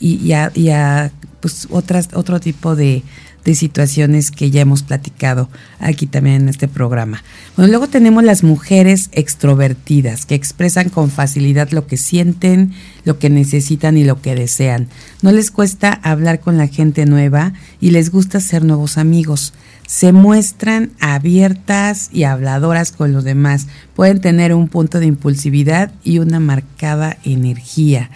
[0.00, 3.02] y, a, pues otras, otro tipo de,
[3.44, 5.48] de situaciones que ya hemos platicado
[5.78, 7.22] aquí también en este programa.
[7.56, 12.72] Bueno, luego tenemos las mujeres extrovertidas que expresan con facilidad lo que sienten,
[13.04, 14.88] lo que necesitan y lo que desean.
[15.22, 19.52] No les cuesta hablar con la gente nueva y les gusta ser nuevos amigos.
[19.86, 23.66] Se muestran abiertas y habladoras con los demás.
[23.94, 28.10] Pueden tener un punto de impulsividad y una marcada energía.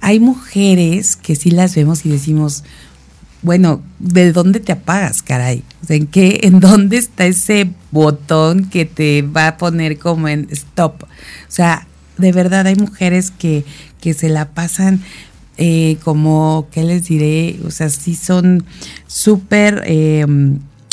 [0.00, 2.64] Hay mujeres que sí las vemos y decimos,
[3.42, 5.62] bueno, ¿de dónde te apagas, caray?
[5.88, 11.04] ¿En qué, en dónde está ese botón que te va a poner como en stop?
[11.04, 11.06] O
[11.48, 11.86] sea,
[12.18, 13.64] de verdad hay mujeres que,
[14.00, 15.00] que se la pasan
[15.58, 17.58] eh, como, ¿qué les diré?
[17.64, 18.64] O sea, sí son
[19.06, 20.26] súper eh,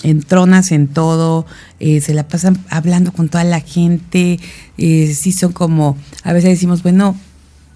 [0.03, 1.45] entronas en todo,
[1.79, 4.39] eh, se la pasan hablando con toda la gente,
[4.77, 7.15] eh, sí son como, a veces decimos, bueno,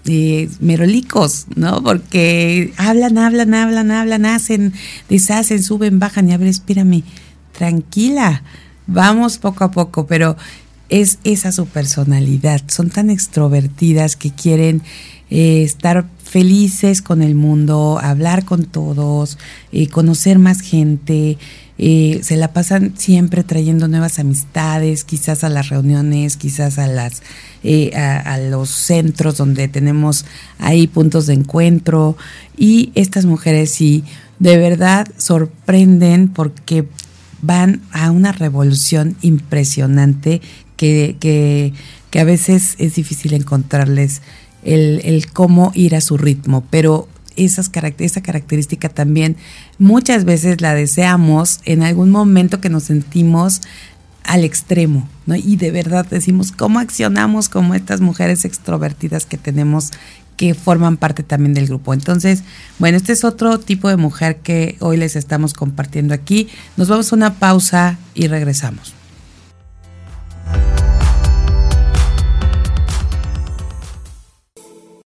[0.04, 1.82] eh, merolicos, ¿no?
[1.82, 4.72] Porque hablan, hablan, hablan, hablan, hacen,
[5.08, 7.02] deshacen, suben, bajan y a ver, espérame,
[7.52, 8.42] tranquila,
[8.86, 10.36] vamos poco a poco, pero
[10.90, 14.82] es esa su personalidad, son tan extrovertidas que quieren
[15.30, 19.38] eh, estar felices con el mundo, hablar con todos,
[19.90, 21.38] conocer más gente,
[21.80, 27.22] eh, se la pasan siempre trayendo nuevas amistades, quizás a las reuniones, quizás a las
[27.62, 30.24] eh, a, los centros donde tenemos
[30.58, 32.16] ahí puntos de encuentro.
[32.56, 34.02] Y estas mujeres sí
[34.40, 36.88] de verdad sorprenden porque
[37.42, 40.40] van a una revolución impresionante
[40.76, 41.72] que, que,
[42.10, 44.20] que a veces es difícil encontrarles
[44.64, 47.08] el, el, cómo ir a su ritmo, pero
[47.44, 47.62] esa
[48.22, 49.36] característica también
[49.78, 53.60] muchas veces la deseamos en algún momento que nos sentimos
[54.24, 55.36] al extremo, ¿no?
[55.36, 59.90] Y de verdad decimos, ¿cómo accionamos como estas mujeres extrovertidas que tenemos
[60.36, 61.94] que forman parte también del grupo?
[61.94, 62.42] Entonces,
[62.78, 66.48] bueno, este es otro tipo de mujer que hoy les estamos compartiendo aquí.
[66.76, 68.94] Nos vamos a una pausa y regresamos.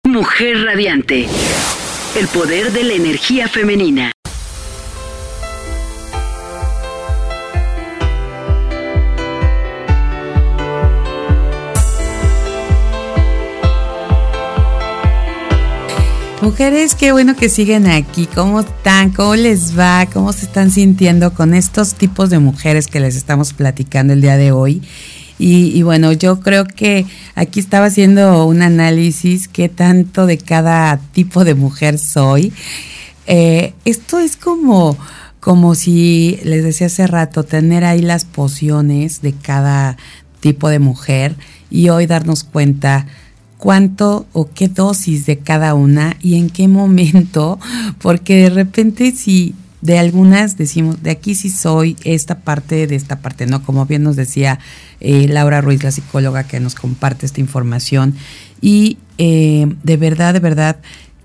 [0.07, 1.27] Mujer Radiante.
[2.19, 4.11] El poder de la energía femenina.
[16.43, 18.27] Mujeres, qué bueno que siguen aquí.
[18.35, 19.11] ¿Cómo están?
[19.11, 20.07] ¿Cómo les va?
[20.13, 24.37] ¿Cómo se están sintiendo con estos tipos de mujeres que les estamos platicando el día
[24.37, 24.83] de hoy?
[25.39, 31.45] Y, bueno, yo creo que aquí estaba haciendo un análisis qué tanto de cada tipo
[31.45, 32.53] de mujer soy.
[33.27, 34.97] Eh, esto es como,
[35.39, 39.97] como si, les decía hace rato, tener ahí las pociones de cada
[40.41, 41.37] tipo de mujer
[41.71, 43.07] y hoy darnos cuenta
[43.59, 47.59] cuánto o qué dosis de cada una y en qué momento,
[48.01, 53.21] porque de repente si de algunas decimos, de aquí sí soy esta parte, de esta
[53.21, 53.63] parte, ¿no?
[53.63, 54.59] Como bien nos decía
[55.01, 58.15] eh, Laura Ruiz, la psicóloga que nos comparte esta información.
[58.61, 60.79] Y eh, de verdad, de verdad,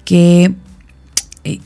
[0.06, 0.54] que
[1.44, 1.60] eh,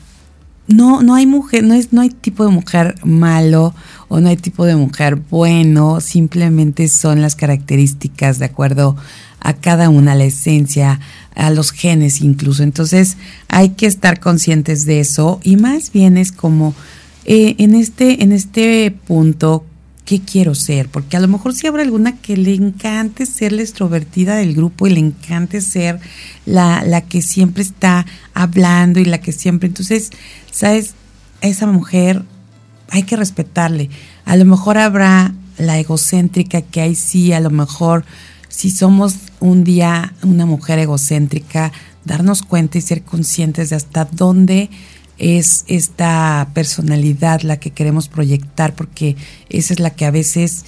[0.66, 3.74] no, no hay mujer, no, es, no hay tipo de mujer malo
[4.08, 8.96] o no hay tipo de mujer bueno, simplemente son las características de acuerdo
[9.40, 11.00] a cada una, la esencia,
[11.38, 12.62] a los genes incluso.
[12.62, 13.16] Entonces
[13.48, 16.74] hay que estar conscientes de eso y más bien es como
[17.24, 19.64] eh, en, este, en este punto,
[20.04, 20.88] ¿qué quiero ser?
[20.88, 24.86] Porque a lo mejor si habrá alguna que le encante ser la extrovertida del grupo
[24.86, 26.00] y le encante ser
[26.44, 30.10] la, la que siempre está hablando y la que siempre, entonces,
[30.50, 30.94] ¿sabes?
[31.40, 32.24] Esa mujer
[32.90, 33.90] hay que respetarle.
[34.24, 38.04] A lo mejor habrá la egocéntrica que hay sí, a lo mejor
[38.48, 41.72] si somos un día una mujer egocéntrica,
[42.04, 44.70] darnos cuenta y ser conscientes de hasta dónde
[45.18, 49.16] es esta personalidad la que queremos proyectar, porque
[49.48, 50.64] esa es la que a veces,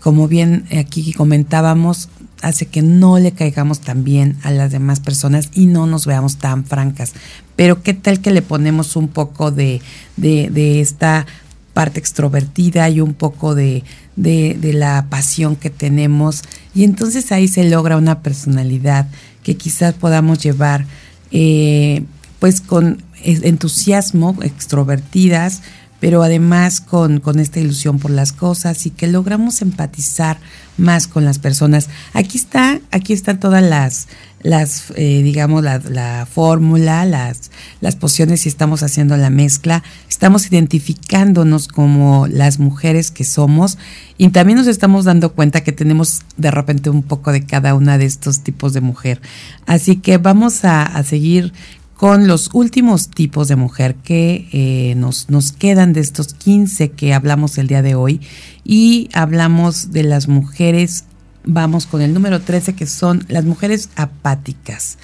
[0.00, 2.10] como bien aquí comentábamos,
[2.42, 6.36] hace que no le caigamos tan bien a las demás personas y no nos veamos
[6.36, 7.14] tan francas.
[7.56, 9.80] Pero qué tal que le ponemos un poco de,
[10.16, 11.26] de, esta
[11.72, 13.82] parte extrovertida y un poco de,
[14.16, 16.42] de, la pasión que tenemos
[16.78, 19.08] y entonces ahí se logra una personalidad
[19.42, 20.86] que quizás podamos llevar
[21.32, 22.04] eh,
[22.38, 25.62] pues con entusiasmo, extrovertidas,
[26.00, 30.38] pero además con, con, esta ilusión por las cosas y que logramos empatizar
[30.76, 31.88] más con las personas.
[32.12, 34.06] Aquí está, aquí están todas las,
[34.42, 39.82] las eh, digamos, la, la fórmula, las, las pociones y estamos haciendo la mezcla.
[40.08, 43.76] Estamos identificándonos como las mujeres que somos
[44.18, 47.98] y también nos estamos dando cuenta que tenemos de repente un poco de cada una
[47.98, 49.20] de estos tipos de mujer.
[49.66, 51.52] Así que vamos a seguir
[51.98, 57.12] con los últimos tipos de mujer que eh, nos, nos quedan de estos 15 que
[57.12, 58.20] hablamos el día de hoy
[58.64, 61.06] y hablamos de las mujeres,
[61.44, 64.96] vamos con el número 13 que son las mujeres apáticas.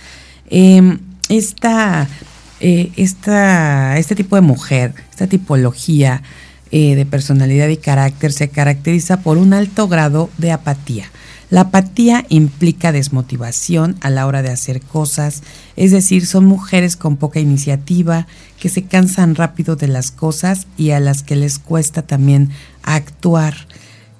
[0.49, 2.07] Em, esta,
[2.61, 6.22] eh, esta, este tipo de mujer, esta tipología
[6.70, 11.11] eh, de personalidad y carácter se caracteriza por un alto grado de apatía
[11.55, 15.42] la apatía implica desmotivación a la hora de hacer cosas,
[15.77, 18.27] es decir, son mujeres con poca iniciativa,
[18.59, 22.51] que se cansan rápido de las cosas y a las que les cuesta también
[22.83, 23.55] actuar.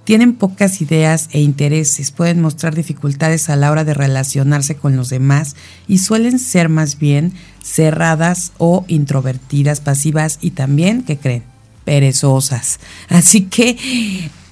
[0.05, 5.09] Tienen pocas ideas e intereses, pueden mostrar dificultades a la hora de relacionarse con los
[5.09, 5.57] demás
[5.89, 7.33] y suelen ser más bien
[7.63, 11.43] cerradas o introvertidas, pasivas y también, ¿qué creen?
[11.87, 12.81] Perezosas.
[13.09, 13.79] Así que,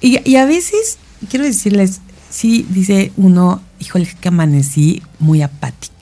[0.01, 0.97] y, a veces,
[1.29, 2.01] quiero decirles,
[2.31, 5.92] sí dice uno, híjole, que amanecí muy apática.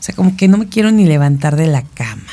[0.00, 2.32] O sea, como que no me quiero ni levantar de la cama.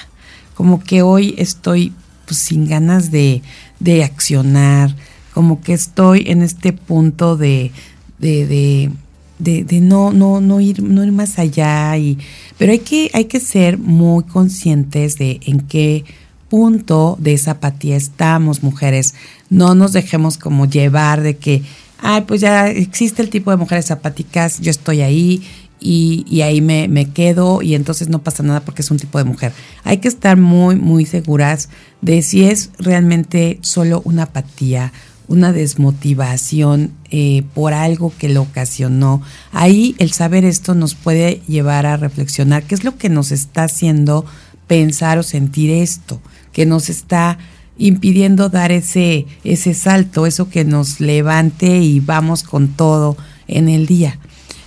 [0.55, 1.93] Como que hoy estoy
[2.25, 3.41] pues, sin ganas de,
[3.81, 4.95] de accionar.
[5.33, 7.71] Como que estoy en este punto de,
[8.19, 8.89] de,
[9.37, 11.95] de, no, no, no, ir, no ir más allá.
[11.97, 12.17] Y,
[12.57, 16.05] pero hay que, hay que ser muy conscientes de en qué
[16.49, 19.13] punto de esa apatía estamos, mujeres.
[19.49, 21.63] No nos dejemos como llevar de que
[21.99, 25.41] ay, pues ya existe el tipo de mujeres apáticas, yo estoy ahí
[25.89, 29.23] y, ahí me, me, quedo y entonces no pasa nada porque es un tipo de
[29.23, 29.53] mujer.
[29.85, 31.69] Hay que estar muy, muy seguras
[32.01, 34.91] de si es realmente solo una apatía,
[35.29, 39.21] una desmotivación eh, por algo que lo ocasionó.
[39.53, 43.63] Ahí el saber esto nos puede llevar a reflexionar qué es lo que nos está
[43.63, 44.25] haciendo
[44.67, 46.21] pensar o sentir esto,
[46.51, 47.37] que nos está
[47.77, 53.15] impidiendo dar ese, ese salto, eso que nos levante y vamos con todo
[53.47, 54.19] en el día.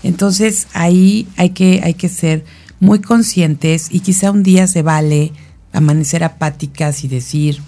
[0.02, 2.44] Entonces ahí hay que, hay que ser
[2.80, 5.32] muy conscientes y quizá un día se vale
[5.72, 7.60] amanecer apáticas y decir,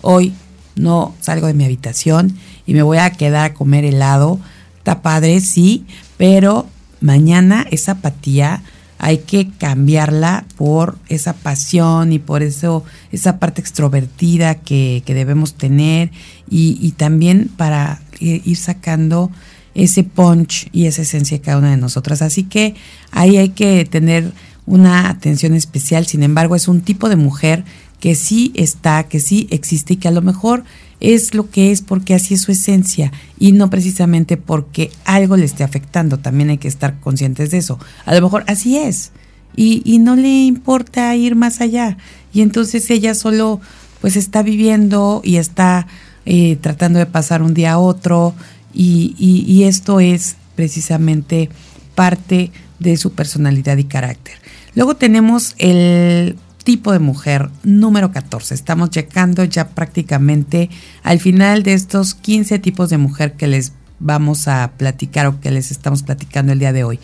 [0.00, 0.32] hoy
[0.76, 4.38] no salgo de mi habitación y me voy a quedar a comer helado.
[4.78, 5.84] Está padre, sí,
[6.16, 6.66] pero
[7.00, 8.62] mañana esa apatía
[8.98, 16.12] hay que cambiarla por esa pasión y por eso esa parte extrovertida que, debemos tener
[16.48, 19.32] y, también para ir sacando
[19.74, 22.22] ese punch y esa esencia de cada una de nosotras.
[22.22, 22.74] Así que
[23.10, 24.32] ahí hay que tener
[24.66, 27.64] una atención especial, sin embargo es un tipo de mujer
[28.00, 30.64] que sí está, que sí existe y que a lo mejor
[31.00, 35.44] es lo que es porque así es su esencia y no precisamente porque algo le
[35.44, 36.18] esté afectando.
[36.18, 37.78] También hay que estar conscientes de eso.
[38.04, 39.12] A lo mejor así es
[39.56, 41.96] y, y no le importa ir más allá.
[42.32, 43.60] Y entonces ella solo
[44.00, 45.86] pues está viviendo y está
[46.24, 48.34] eh, tratando de pasar un día a otro
[48.74, 51.48] y, esto es precisamente
[51.94, 54.34] parte de su personalidad y carácter.
[54.74, 58.54] Luego tenemos el tipo de mujer número 14.
[58.54, 60.70] Estamos checando ya prácticamente
[61.02, 65.50] al final de estos 15 tipos de mujer que les vamos a platicar o que
[65.50, 66.98] les estamos platicando el día de hoy.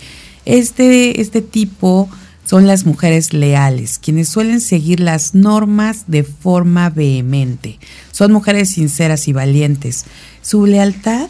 [0.45, 2.09] Este, este tipo
[2.45, 7.79] son las mujeres leales, quienes suelen seguir las normas de forma vehemente.
[8.11, 10.07] Son mujeres sinceras y valientes.
[10.41, 11.29] Su lealtad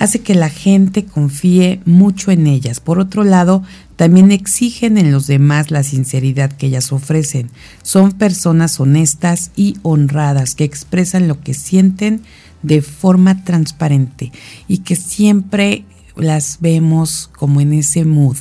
[0.00, 2.80] hace que la gente confíe mucho en ellas.
[2.80, 3.62] Por otro lado,
[3.96, 7.50] también exigen en los demás la sinceridad que ellas ofrecen.
[7.82, 12.22] Son personas honestas y honradas que expresan lo que sienten
[12.62, 14.32] de forma transparente
[14.66, 15.84] y que siempre
[16.16, 18.38] las vemos como en ese mood,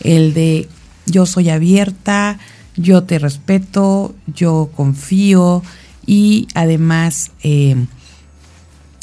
[0.00, 0.68] el de
[1.06, 2.38] yo soy abierta,
[2.76, 5.62] yo te respeto, yo confío
[6.06, 7.76] y además eh,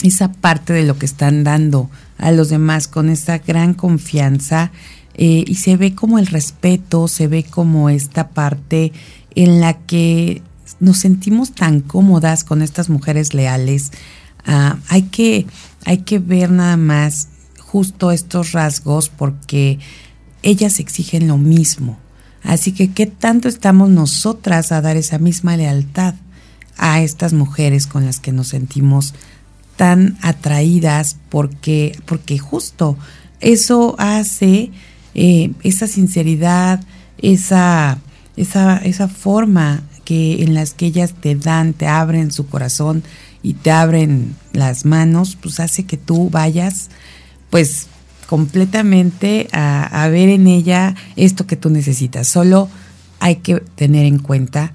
[0.04, 4.72] esa parte de lo que están dando a los demás con esa gran confianza
[5.16, 8.93] eh, y se ve como el respeto, se ve como esta parte
[9.36, 10.41] en la que
[10.80, 13.91] nos sentimos tan cómodas con estas mujeres leales.
[14.45, 15.48] Ah, hay, que,
[15.86, 17.30] hay que ver nada más
[17.60, 19.80] justo estos rasgos porque
[20.43, 21.98] ellas exigen lo mismo.
[22.43, 26.16] Así que, ¿qué tanto estamos nosotras a dar esa misma lealtad
[26.78, 29.16] a estas mujeres con las que nos sentimos
[29.78, 31.16] tan atraídas?
[31.30, 32.98] Porque, porque justo
[33.40, 34.72] eso hace
[35.14, 36.84] eh, esa sinceridad,
[37.20, 38.00] esa,
[38.36, 43.04] esa, esa forma que en las que ellas te dan, te abren su corazón
[43.44, 46.90] y te abren las manos, pues hace que tú vayas,
[47.50, 47.88] pues
[48.28, 52.28] completamente a, ver en ella esto que tú necesitas.
[52.28, 52.70] Solo
[53.20, 54.74] hay que tener en cuenta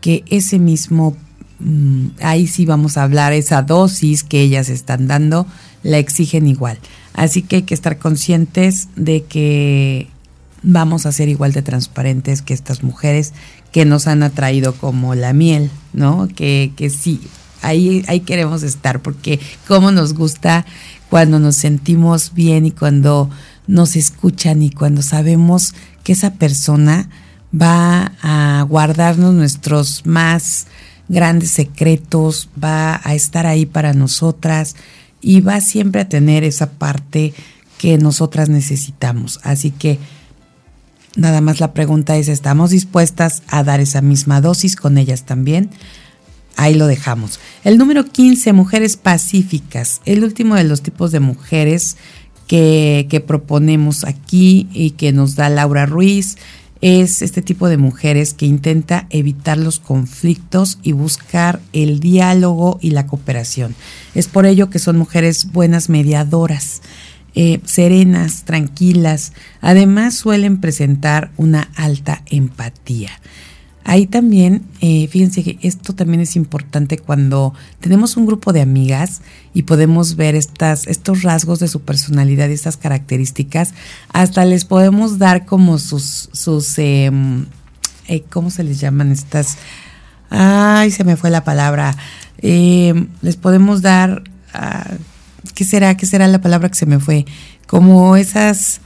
[0.00, 1.16] que ese mismo,
[1.62, 5.46] mm, ahí sí vamos a hablar, esa dosis que ellas están dando,
[5.82, 6.78] la exigen igual.
[7.14, 10.08] Así que hay que estar conscientes de que
[10.62, 13.32] vamos a ser igual de transparentes que estas mujeres
[13.72, 16.28] que nos han atraído como la miel, ¿no?
[16.34, 17.20] Que, que sí,
[17.62, 20.66] ahí, ahí queremos estar porque como nos gusta
[21.10, 23.30] cuando nos sentimos bien y cuando
[23.66, 27.08] nos escuchan y cuando sabemos que esa persona
[27.54, 30.66] va a guardarnos nuestros más
[31.12, 34.74] grandes secretos, va a estar ahí para nosotras
[35.20, 37.34] y va siempre a tener esa parte
[37.78, 39.38] que nosotras necesitamos.
[39.42, 39.98] Así que
[41.14, 45.70] nada más la pregunta es, ¿estamos dispuestas a dar esa misma dosis con ellas también?
[46.56, 47.40] Ahí lo dejamos.
[47.62, 50.00] El número 15, mujeres pacíficas.
[50.06, 51.98] El último de los tipos de mujeres
[52.46, 56.38] que, que proponemos aquí y que nos da Laura Ruiz
[56.82, 62.90] es este tipo de mujeres que intenta evitar los conflictos y buscar el diálogo y
[62.90, 63.76] la cooperación.
[64.14, 66.82] Es por ello que son mujeres buenas mediadoras,
[67.36, 69.32] eh, serenas, tranquilas.
[69.60, 73.10] Además suelen presentar una alta empatía.
[73.84, 79.22] Ahí también, eh, fíjense que esto también es importante cuando tenemos un grupo de amigas
[79.54, 83.74] y podemos ver estas, estos rasgos de su personalidad y estas características,
[84.12, 87.46] hasta les podemos dar como sus, sus em,
[88.06, 89.56] eh, ¿cómo se les llaman estas?
[90.30, 91.96] Ay, se me fue la palabra.
[92.38, 94.22] Em, les podemos dar,
[94.54, 94.90] ah,
[95.54, 95.96] ¿qué será?
[95.96, 97.26] ¿Qué será la palabra que se me fue?
[97.66, 98.80] Como esas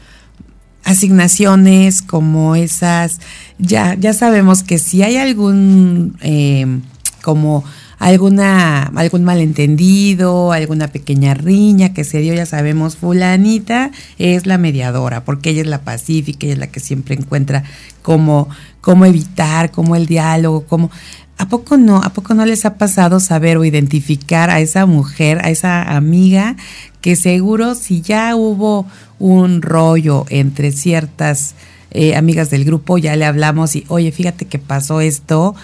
[0.86, 3.18] asignaciones, como esas,
[3.58, 6.82] ya, ya sabemos que si hay algún, em,
[7.22, 7.64] como
[7.98, 15.24] alguna, algún malentendido, alguna pequeña riña que se dio, ya sabemos, fulanita es la mediadora,
[15.24, 17.64] porque ella es la pacífica, ella es la que siempre encuentra
[18.02, 18.48] cómo,
[18.80, 20.90] cómo evitar, cómo el diálogo, cómo...
[21.38, 22.02] ¿A poco no?
[22.02, 26.56] ¿A poco no les ha pasado saber o identificar a esa mujer, a esa amiga
[27.02, 28.86] que seguro si ya hubo
[29.18, 31.54] un rollo entre ciertas
[31.90, 35.54] eh, amigas del grupo, ya le hablamos y, oye, fíjate que pasó esto.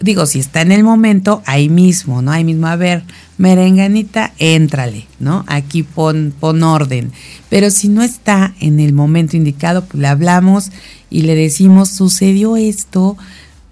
[0.00, 2.30] Digo, si está en el momento, ahí mismo, ¿no?
[2.30, 3.04] Ahí mismo, a ver,
[3.36, 5.44] merenganita, éntrale, ¿no?
[5.46, 7.10] Aquí pon, pon orden.
[7.48, 10.70] Pero si no está en el momento indicado, pues le hablamos
[11.10, 13.16] y le decimos, sucedió esto,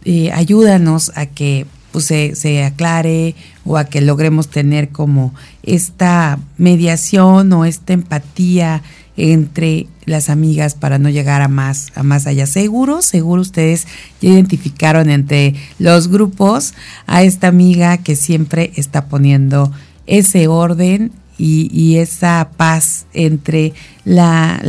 [0.09, 3.35] eh, ayúdanos a que pues, se, se, aclare
[3.65, 8.83] o a que logremos tener como esta mediación o esta empatía
[9.17, 12.47] entre las amigas para no llegar a más, a más allá.
[12.47, 13.87] Seguro, seguro ustedes
[14.21, 16.75] ya identificaron entre los grupos
[17.07, 19.73] a esta amiga que siempre está poniendo
[20.07, 24.61] ese orden y, esa paz entre la,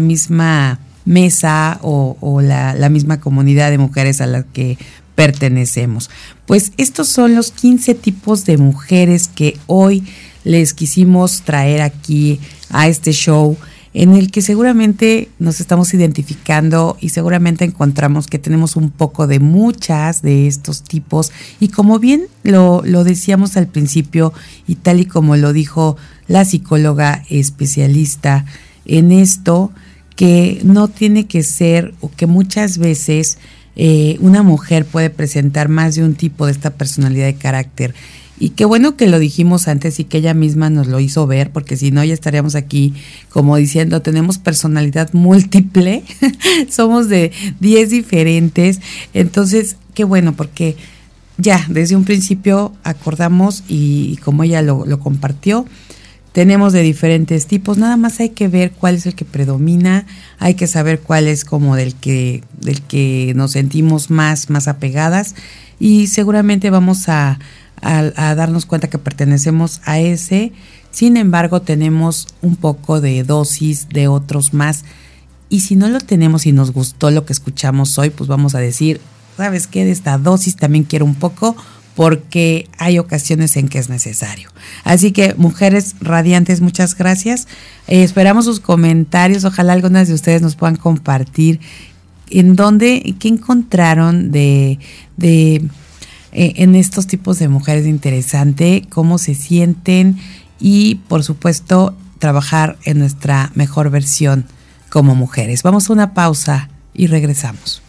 [0.00, 4.76] misma mesa o, la, misma comunidad de mujeres a la que
[5.14, 6.10] pertenecemos.
[6.44, 10.04] Pues estos son los 15 tipos de mujeres que hoy
[10.44, 12.38] les quisimos traer aquí
[12.68, 13.56] a este show
[13.94, 19.40] en el que seguramente nos estamos identificando y seguramente encontramos que tenemos un poco de
[19.40, 21.32] muchas de estos tipos.
[21.60, 24.34] Y como bien lo, lo decíamos al principio
[24.66, 25.96] y tal y como lo dijo
[26.28, 28.44] la psicóloga especialista
[28.84, 29.72] en esto,
[30.16, 33.38] que no tiene que ser o que muchas veces
[33.76, 37.94] eh, una mujer puede presentar más de un tipo de esta personalidad de carácter.
[38.38, 41.50] Y qué bueno que lo dijimos antes y que ella misma nos lo hizo ver,
[41.52, 42.92] porque si no ya estaríamos aquí
[43.30, 46.04] como diciendo, tenemos personalidad múltiple,
[46.70, 48.80] somos de 10 diferentes.
[49.14, 50.76] Entonces, qué bueno, porque
[51.38, 55.66] ya desde un principio acordamos y, como ella lo, lo compartió,
[56.36, 60.04] tenemos de diferentes tipos, nada más hay que ver cuál es el que predomina,
[60.38, 65.34] hay que saber cuál es como del que, del que nos sentimos más, más apegadas
[65.80, 67.38] y seguramente vamos a,
[67.80, 70.52] a, darnos cuenta que pertenecemos a ese.
[70.90, 74.84] Sin embargo, tenemos un poco de dosis de otros más.
[75.48, 78.58] Y si no lo tenemos y nos gustó lo que escuchamos hoy, pues vamos a
[78.58, 79.00] decir,
[79.38, 79.86] ¿sabes qué?
[79.86, 81.56] De esta dosis también quiero un poco
[81.96, 84.50] porque hay ocasiones en que es necesario.
[84.84, 87.48] Así que, mujeres radiantes, muchas gracias.
[87.88, 89.44] Eh, esperamos sus comentarios.
[89.44, 91.58] Ojalá algunas de ustedes nos puedan compartir
[92.28, 94.78] en dónde, qué encontraron de,
[95.16, 95.54] de
[96.32, 100.18] eh, en estos tipos de mujeres interesante, cómo se sienten
[100.60, 104.44] y por supuesto trabajar en nuestra mejor versión
[104.90, 105.62] como mujeres.
[105.62, 107.85] Vamos a una pausa y regresamos.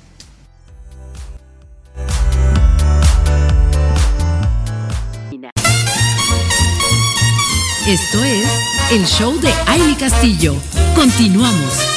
[7.88, 8.46] Esto es
[8.92, 10.58] el show de Aile Castillo.
[10.94, 11.97] Continuamos.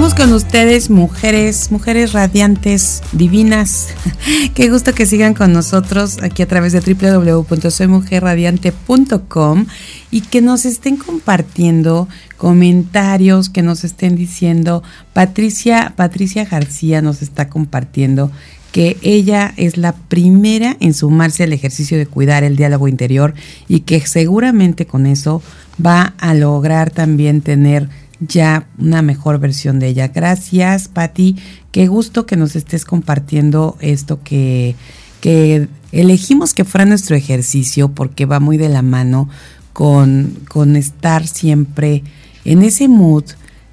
[0.00, 3.88] Con ustedes, mujeres, mujeres radiantes, divinas.
[4.54, 9.66] Qué gusto que sigan con nosotros aquí a través de www.soymujerradiante.com
[10.10, 14.82] y que nos estén compartiendo comentarios, que nos estén diciendo.
[15.12, 18.32] Patricia, Patricia García nos está compartiendo
[18.72, 23.34] que ella es la primera en sumarse al ejercicio de cuidar el diálogo interior
[23.68, 25.42] y que seguramente con eso
[25.84, 27.90] va a lograr también tener
[28.20, 30.08] ya una mejor versión de ella.
[30.08, 31.36] Gracias, Patti.
[31.72, 34.76] Qué gusto que nos estés compartiendo esto que,
[35.20, 39.28] que elegimos que fuera nuestro ejercicio porque va muy de la mano
[39.72, 42.02] con, con estar siempre
[42.44, 43.24] en ese mood,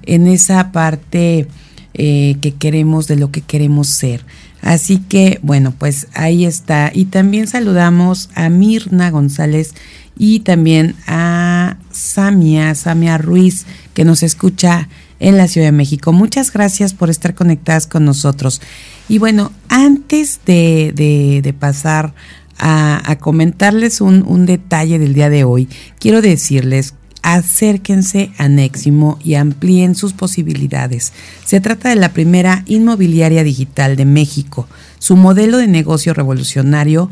[0.02, 1.48] en esa parte
[1.94, 4.24] eh, que queremos, de lo que queremos ser.
[4.62, 6.90] Así que, bueno, pues ahí está.
[6.92, 9.74] Y también saludamos a Mirna González
[10.16, 13.66] y también a Samia, Samia Ruiz,
[13.98, 14.88] que nos escucha
[15.18, 16.12] en la Ciudad de México.
[16.12, 18.60] Muchas gracias por estar conectadas con nosotros.
[19.08, 22.14] Y bueno, antes de, pasar
[22.60, 25.68] a, comentarles un, un, detalle del día de hoy,
[25.98, 31.12] quiero decirles acérquense a Neximo y amplíen sus posibilidades.
[31.44, 34.68] Se trata de la primera inmobiliaria digital de México.
[35.00, 37.10] Su modelo de negocio revolucionario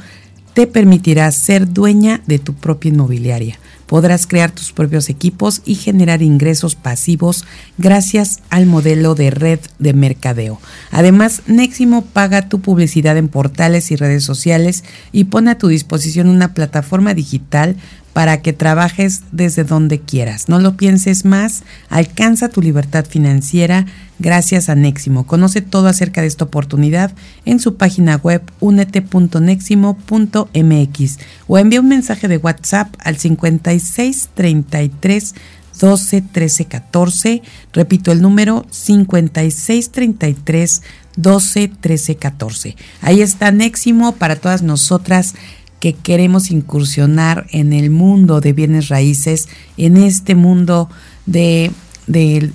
[0.55, 3.59] te permitirá ser dueña de tu propia inmobiliaria.
[3.87, 7.45] Podrás crear tus propios equipos y generar ingresos pasivos
[7.78, 10.61] gracias al modelo de red de mercadeo.
[10.91, 16.28] Además, Neximo paga tu publicidad en portales y redes sociales y pone a tu disposición
[16.28, 17.76] una plataforma digital
[18.17, 20.49] para que trabajes desde donde quieras.
[20.49, 23.85] No lo pienses más, alcanza tu libertad financiera
[24.19, 25.27] gracias a Neximo.
[25.27, 27.12] Conoce todo acerca de esta oportunidad
[27.45, 35.35] en su página web unete.neximo.mx o envía un mensaje de WhatsApp al 56 33
[35.79, 37.43] 12 13 14.
[37.75, 40.83] Repito el número 56 33
[41.17, 42.77] 12 13 14.
[43.03, 45.35] Ahí está Neximo para todas nosotras
[45.81, 50.89] que queremos incursionar en el mundo de bienes raíces, en este mundo
[51.27, 51.70] de,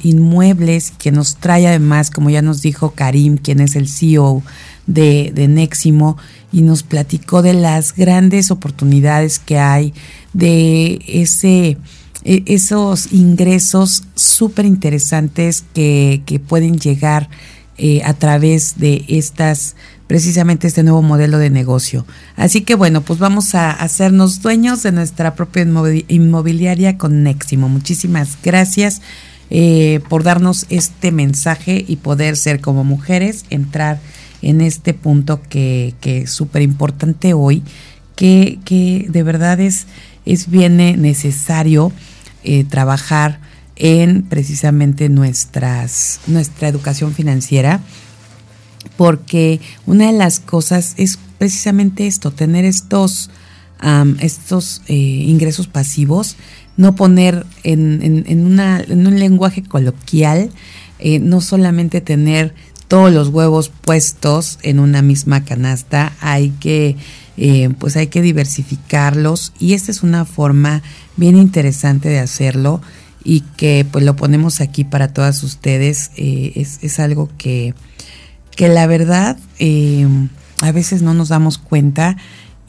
[0.03, 4.43] inmuebles que nos trae además, como ya nos dijo Karim, quien es el CEO
[4.87, 6.17] de, de Neximo
[6.51, 9.93] y nos platicó de las grandes oportunidades que hay,
[10.33, 11.77] de ese
[12.23, 17.29] e, esos ingresos súper interesantes que, que, pueden llegar
[17.77, 19.75] eh, a través de estas
[20.11, 22.05] precisamente este nuevo modelo de negocio.
[22.35, 25.65] Así que bueno, pues vamos a hacernos dueños de nuestra propia
[26.09, 27.69] inmobiliaria con Neximo.
[27.69, 29.01] Muchísimas gracias
[29.49, 34.01] eh, por darnos este mensaje y poder ser como mujeres, entrar
[34.41, 37.63] en este punto que, que es súper importante hoy,
[38.17, 39.87] que, que, de verdad es,
[40.25, 41.93] es bien necesario
[42.43, 43.39] eh, trabajar
[43.77, 47.79] en precisamente nuestras, nuestra educación financiera
[48.97, 53.29] porque una de las cosas es precisamente esto, tener estos,
[54.19, 56.35] estos eh, ingresos pasivos,
[56.77, 60.51] no poner en, en, un lenguaje coloquial,
[60.99, 62.53] eh, no solamente tener
[62.87, 66.95] todos los huevos puestos en una misma canasta, hay que,
[67.37, 70.83] eh, pues hay que diversificarlos y esta es una forma
[71.17, 72.81] bien interesante de hacerlo
[73.23, 76.11] y que pues lo ponemos aquí para todas ustedes.
[76.17, 77.73] es, es, algo que,
[78.55, 80.07] que la verdad eh,
[80.61, 82.17] a veces no nos damos cuenta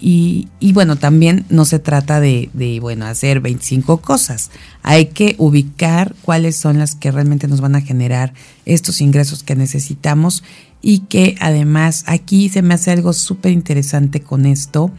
[0.04, 4.50] y, y, bueno, también no se trata de, de, bueno, hacer 25 cosas.
[4.82, 9.54] Hay que ubicar cuáles son las que realmente nos van a generar estos ingresos que
[9.54, 10.42] necesitamos
[10.82, 14.90] y que además aquí se me hace algo súper interesante con esto,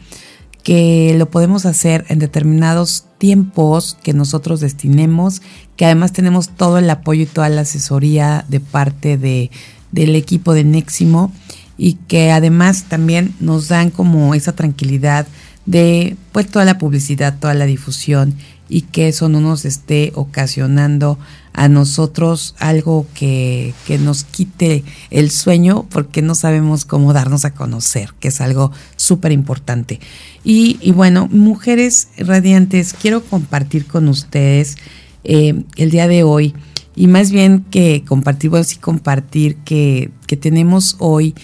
[0.63, 5.41] que lo podemos hacer en determinados tiempos que nosotros destinemos,
[5.75, 9.51] que además tenemos todo el apoyo y toda la asesoría de parte de,
[9.93, 11.31] del equipo de Neximo
[11.77, 15.25] y que además también nos dan como esa tranquilidad
[15.65, 18.35] de pues toda la publicidad, toda la difusión
[18.67, 21.17] y que eso no nos esté ocasionando
[21.53, 27.53] a nosotros algo que, que nos quite el sueño porque no sabemos cómo darnos a
[27.53, 29.99] conocer, que es algo súper importante.
[30.43, 34.77] Y, bueno, mujeres radiantes, quiero compartir con ustedes
[35.23, 36.55] eh, el día de hoy
[36.95, 41.35] y más bien que compartimos y compartir que, que tenemos hoy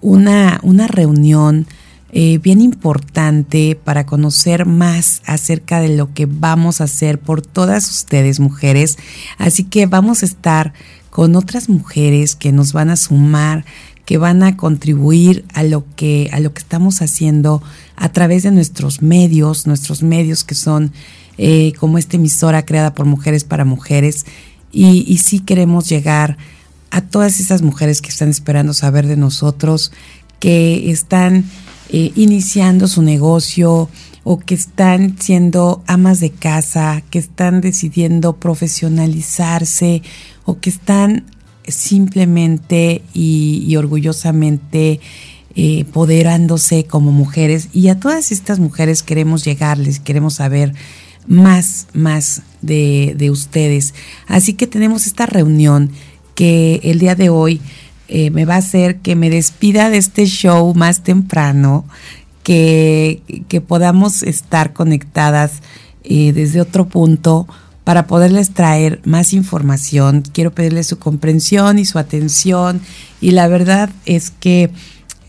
[0.00, 1.66] una, una reunión
[2.16, 7.90] eh, bien importante para conocer más acerca de lo que vamos a hacer por todas
[7.90, 8.98] ustedes mujeres.
[9.36, 10.74] Así que vamos a estar
[11.10, 13.64] con otras mujeres que nos van a sumar,
[14.04, 17.62] que van a contribuir a lo que, a lo que estamos haciendo
[17.96, 20.92] a través de nuestros medios, nuestros medios que son
[21.36, 24.24] eh, como esta emisora creada por mujeres para mujeres
[24.74, 26.36] y, y sí queremos llegar
[26.90, 29.90] a todas esas mujeres que están esperando saber de nosotros,
[30.38, 31.44] que están
[31.90, 33.88] eh, iniciando su negocio
[34.24, 40.02] o que están siendo amas de casa, que están decidiendo profesionalizarse
[40.44, 41.24] o que están
[41.66, 45.00] simplemente y, orgullosamente
[45.56, 47.68] eh, poderándose como mujeres.
[47.72, 50.74] Y a todas estas mujeres queremos llegarles, queremos saber
[51.26, 53.94] más, más de, de ustedes.
[54.26, 55.90] Así que tenemos esta reunión
[56.34, 57.60] que el día de hoy
[58.08, 61.86] eh, me va a hacer que me despida de este show más temprano,
[62.42, 65.62] que, que podamos estar conectadas
[66.02, 67.48] eh, desde otro punto
[67.82, 70.22] para poderles traer más información.
[70.32, 72.82] Quiero pedirles su comprensión y su atención
[73.20, 74.70] y la verdad es que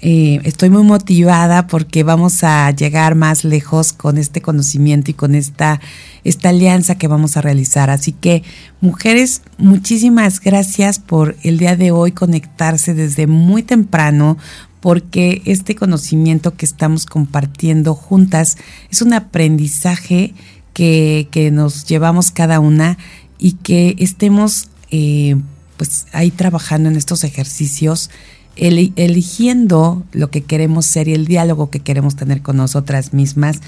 [0.08, 5.34] eh, estoy muy motivada porque vamos a llegar más lejos con este conocimiento y con
[5.34, 5.82] esta,
[6.24, 7.90] esta alianza que vamos a realizar.
[7.90, 8.44] Así que,
[8.82, 14.38] mujeres, muchísimas gracias por el día de hoy conectarse desde muy temprano
[14.80, 18.60] porque este conocimiento que estamos compartiendo juntas
[18.92, 20.36] es un aprendizaje
[20.74, 23.00] que, que nos llevamos cada una
[23.40, 25.36] y que estemos eh,
[25.78, 28.12] pues ahí trabajando en estos ejercicios
[28.56, 33.62] eligiendo lo que queremos ser y el diálogo que queremos tener con nosotras mismas,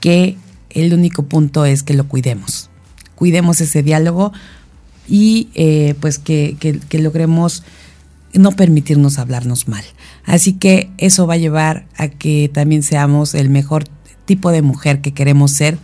[0.00, 0.36] que
[0.70, 2.68] el único punto es que lo cuidemos.
[3.14, 4.32] Cuidemos ese diálogo
[5.08, 7.62] y eh, pues que, que, logremos
[8.32, 9.84] no permitirnos hablarnos mal.
[10.24, 13.84] Así que eso va a llevar a que también seamos el mejor
[14.24, 15.78] tipo de mujer que queremos ser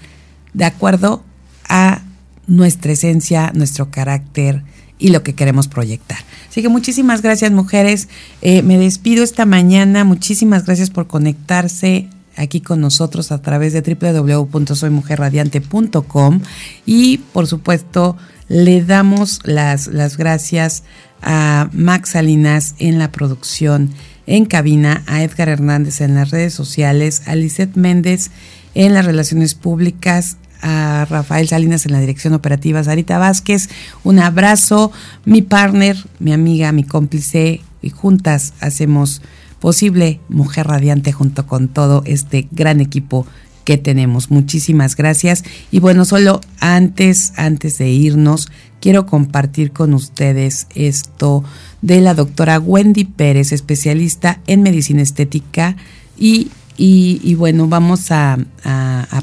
[0.54, 1.22] de acuerdo
[1.68, 2.02] a
[2.46, 4.64] nuestra esencia, nuestro carácter
[4.98, 6.18] y lo que queremos proyectar.
[6.51, 8.09] Así que muchísimas gracias mujeres.
[8.42, 10.03] Eh, me despido esta mañana.
[10.05, 16.40] Muchísimas gracias por conectarse aquí con nosotros a través de www.soymujerradiante.com
[16.86, 18.16] y por supuesto
[18.48, 20.82] le damos las, las gracias
[21.22, 23.90] a Max Salinas en la producción
[24.26, 28.30] en cabina, a Edgar Hernández en las redes sociales, a Lisette Méndez
[28.74, 33.68] en las relaciones públicas, a Rafael Salinas en la dirección operativa, Sarita Vázquez,
[34.04, 34.92] un abrazo,
[35.24, 39.22] mi partner, mi amiga, mi cómplice, y juntas hacemos
[39.58, 43.26] posible Mujer Radiante junto con todo este gran equipo
[43.64, 44.30] que tenemos.
[44.30, 45.44] Muchísimas gracias.
[45.70, 48.50] Y bueno, solo antes, antes de irnos,
[48.80, 51.44] quiero compartir con ustedes esto
[51.82, 55.76] de la doctora Wendy Pérez, especialista en medicina estética
[56.18, 56.50] y
[56.83, 58.39] y, bueno, vamos a,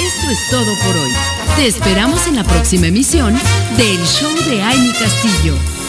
[0.00, 1.10] Esto es todo por hoy.
[1.56, 3.34] Te esperamos en la próxima emisión
[3.76, 5.81] del Show de Amy Castillo.